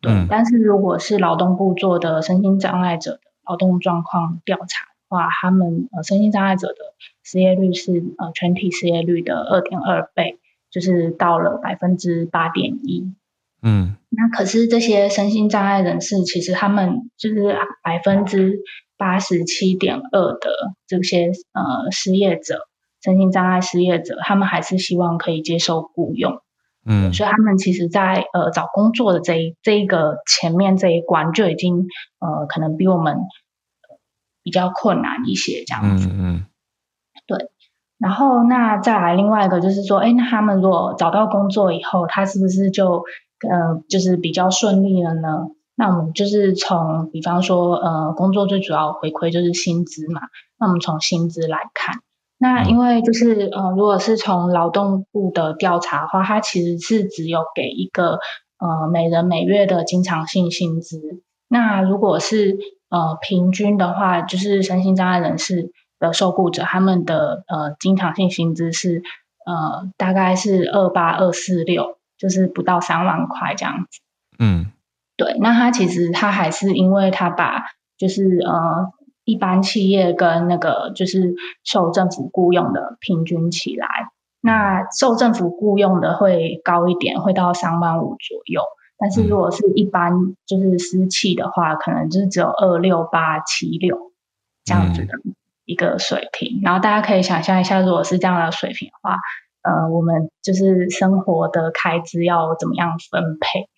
[0.00, 0.26] 对。
[0.30, 4.96] 但是如果是劳动部做的身心障碍者的劳动状况调查的。
[5.08, 6.74] 话，他们呃身心障碍者的
[7.26, 10.38] 失业率是呃全体失业率的二点二倍，
[10.70, 13.12] 就是到了百分之八点一。
[13.62, 18.60] 嗯，那可是这些身心障碍人士，其实他们就是百分之
[18.96, 20.50] 八十七点二的
[20.86, 22.68] 这些呃失业者，
[23.02, 26.40] 身心障碍失业者，他们还是希望可以接受雇佣。
[26.84, 31.88] 嗯，所以他们其实，在呃找工作的这一这一个前面这一关，就已经
[32.20, 33.18] 呃可能比我们。
[34.46, 36.55] 比较困难一些这样子，嗯嗯，对。
[37.98, 43.04] 然后那再来另外一个就是说，哎，那他们如果找到工作以后，他是不是就
[43.48, 45.46] 呃就是比较顺利了呢？
[45.76, 50.20] 那我们就是从比方说呃工作最主要回馈就是薪资嘛，
[50.58, 51.96] 那我们从薪资来看，
[52.38, 58.18] 那因为就是呃如果是从劳动部的调查的话，它其实是只有给一个
[58.58, 61.00] 呃每人每月的经常性薪资，
[61.48, 69.02] 那如果是呃，平均的话，就是身心障碍人士的受雇者，他们的呃经常性薪资是
[69.44, 74.00] 呃大概是二八二四六，就是不到三万块这样子。
[74.38, 74.66] 嗯，
[75.16, 77.64] 对，那他其实他还是因为他把
[77.96, 78.92] 就是呃
[79.24, 81.34] 一般企业跟那个就是
[81.64, 83.86] 受政府雇佣的平均起来，
[84.40, 88.60] 那受政府雇佣的会高一点，会到三万五左右。
[88.98, 90.12] 但是如果是一般
[90.46, 94.12] 就是私企的话，可能就是只有二六八七六
[94.64, 95.12] 这样子的
[95.66, 96.60] 一个水平。
[96.62, 99.18] 然后大家可以想象一下，如果是这样的水平的话，
[99.62, 103.68] 呃，我们就是生活的开支要怎么样分配？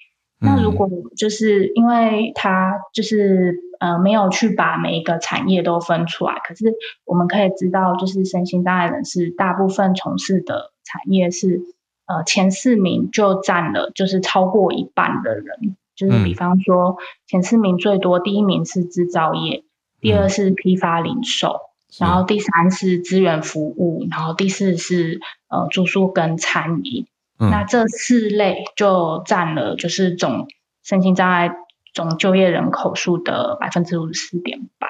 [0.41, 6.75] 那如果就是因为他就是呃没有去把每一个产业都分出来，可是
[7.05, 11.63] 我们可以知道，就是身心障碍人士大部分从事的产业是。
[12.11, 19.63] 呃，前四名就占了，就是超过一半的人，就是比方说前四名最多，第一名是制造业，
[20.01, 21.61] 第二是批发零售，
[21.99, 27.07] 然后第三是资源服务，然后第四是呃住宿跟餐饮。
[27.39, 30.49] 那这四类就占了就是总
[30.83, 31.53] 身心障碍
[31.95, 34.89] 总就业人口数的百分之五十四点八。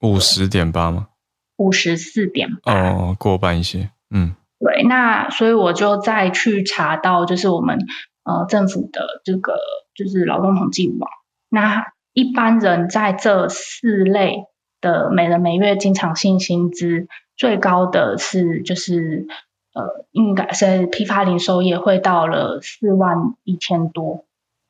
[0.00, 1.08] 五十点八吗？
[1.56, 2.72] 五十四点八。
[2.72, 4.34] 哦，过半一些，嗯。
[4.58, 7.78] 对，那所以我就再去查到，就是我们
[8.24, 9.58] 呃政府的这个
[9.94, 11.10] 就是劳动统计网，
[11.50, 14.46] 那一般人在这四类
[14.80, 19.26] 的每人每月经常性薪资最高的是就是
[19.72, 24.24] 呃应该是批发零售业会到了四万一千多，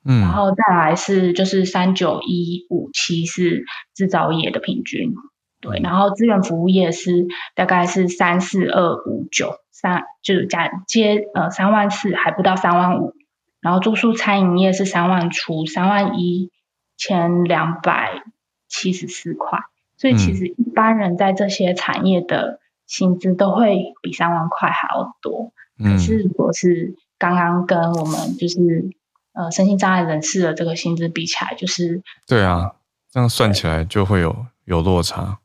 [0.04, 5.14] 嗯，然后再来是就是三九一五七是制造业的平均，
[5.60, 9.56] 对，然后资源服务业是大概是三四二五九。
[9.78, 13.12] 三就是加接呃三万四还不到三万五，
[13.60, 16.50] 然后住宿餐饮业是三万出三万一
[16.96, 18.22] 千两百
[18.68, 19.58] 七十四块，
[19.96, 25.52] 所以其实一般人在这些产业的薪资都会比三万块还要多。
[25.78, 28.90] 可是如果是刚刚跟我们就是
[29.32, 32.72] 呃身心障碍人士的这个薪资比起来，就是对啊，
[33.10, 35.38] 这样算起来就会有有落差。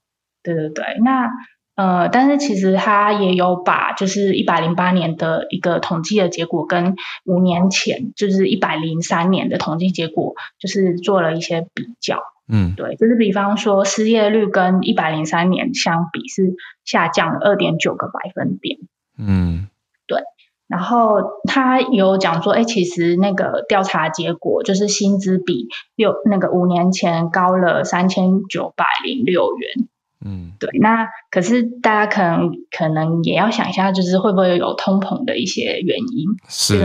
[0.44, 1.30] 对对对，那
[1.76, 6.96] 呃，但是其实他也有把就是一百零八年的一个统计的结果跟
[7.26, 12.22] 五年前就是一百零三年的统计结果，就是做了一些比较。
[12.54, 18.78] 嗯，对，就是比方说失业率跟一百零三年相比是下降了二点九个百分点。
[19.18, 19.70] 嗯，
[20.06, 20.20] 对。
[20.68, 29.88] 然后他有讲说，哎，其实那个调查结果就是薪资比六那个五年前高了三千九百零六元。
[30.26, 30.70] 嗯，对。
[30.80, 36.28] 那可是大家可能可能也要想一下，就是会不会有通膨的一些原因？
[36.50, 36.80] 是。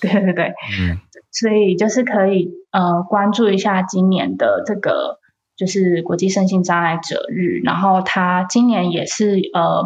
[0.00, 0.52] 对对对。
[0.80, 0.98] 嗯。
[1.38, 5.18] 所以就是可以呃关注一下今年的这个
[5.56, 9.84] 就是国际身心障碍者日，然后他今年也是呃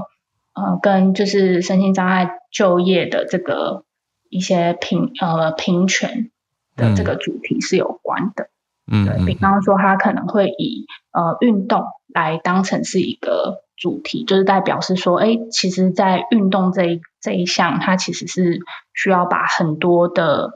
[0.54, 3.84] 呃跟就是身心障碍就业的这个
[4.30, 6.30] 一些平呃平权
[6.74, 8.48] 的这个主题是有关的。
[8.90, 11.84] 嗯，对比方说他可能会以呃运动
[12.14, 18.60] 来当成是一个主题，就是代表是说，哎，其实，在运动这一这一项，它其实是
[18.94, 20.52] 需要把很多的。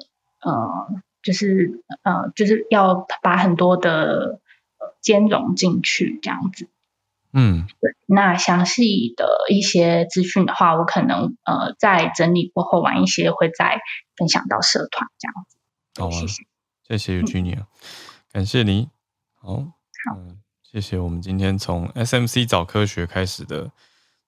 [0.47, 4.41] 呃，就是呃，就是要把很多的
[5.01, 6.69] 兼容进去，这样子。
[7.33, 7.97] 嗯，对。
[8.07, 13.81] 那详细的一些资讯的话，我可能呃在整理过后，晚一些会再
[14.17, 15.59] 分享到社团这样子。
[16.01, 16.45] 好，谢谢，
[16.87, 17.65] 谢谢 Eugenia，
[18.33, 18.89] 感谢你。
[19.35, 20.19] 好，好，
[20.63, 23.73] 谢谢我们今天从 SMC 早科学开始的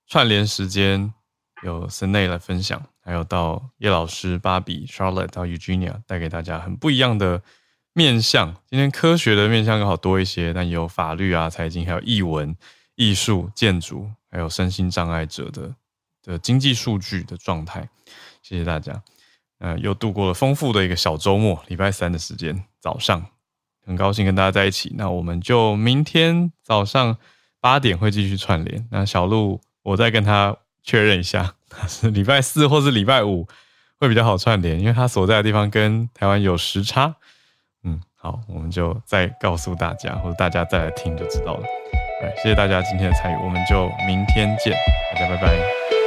[0.07, 1.15] 串联时间。
[1.65, 7.43] 有 s n a 来分享，还有到叶老师、芭比、Charlotte 到 Eugenia 带给大家很不一样的
[7.95, 8.55] 面向。
[8.67, 12.55] 今天科学的面向刚好多一些，但也有法律啊、财经，还有译文、
[12.97, 15.75] 艺术、建筑，还有身心障碍者的
[16.23, 17.89] 的经济数据的状态。
[18.43, 19.03] 谢谢大家，
[19.59, 23.25] 呃，又度过了丰富的一个小周末，礼拜三的时间早上，
[23.87, 24.93] 很高兴跟大家在一起。
[24.99, 27.17] 那我们就明天早上
[27.59, 28.87] 八点会继续串联。
[28.91, 30.59] 那小鹿，我再跟他。
[30.81, 31.55] 确认一下，
[31.89, 33.47] 是礼拜四或是礼拜五
[33.99, 37.15] 会比较好串联，因为他所在的地方跟台湾有时差。
[37.85, 41.63] 嗯，好，我们就再告诉大家，或者大家再来听就知道了。
[42.23, 44.73] 哎，谢谢大家今天的参与，我们就明天见，
[45.15, 45.98] 大家拜拜。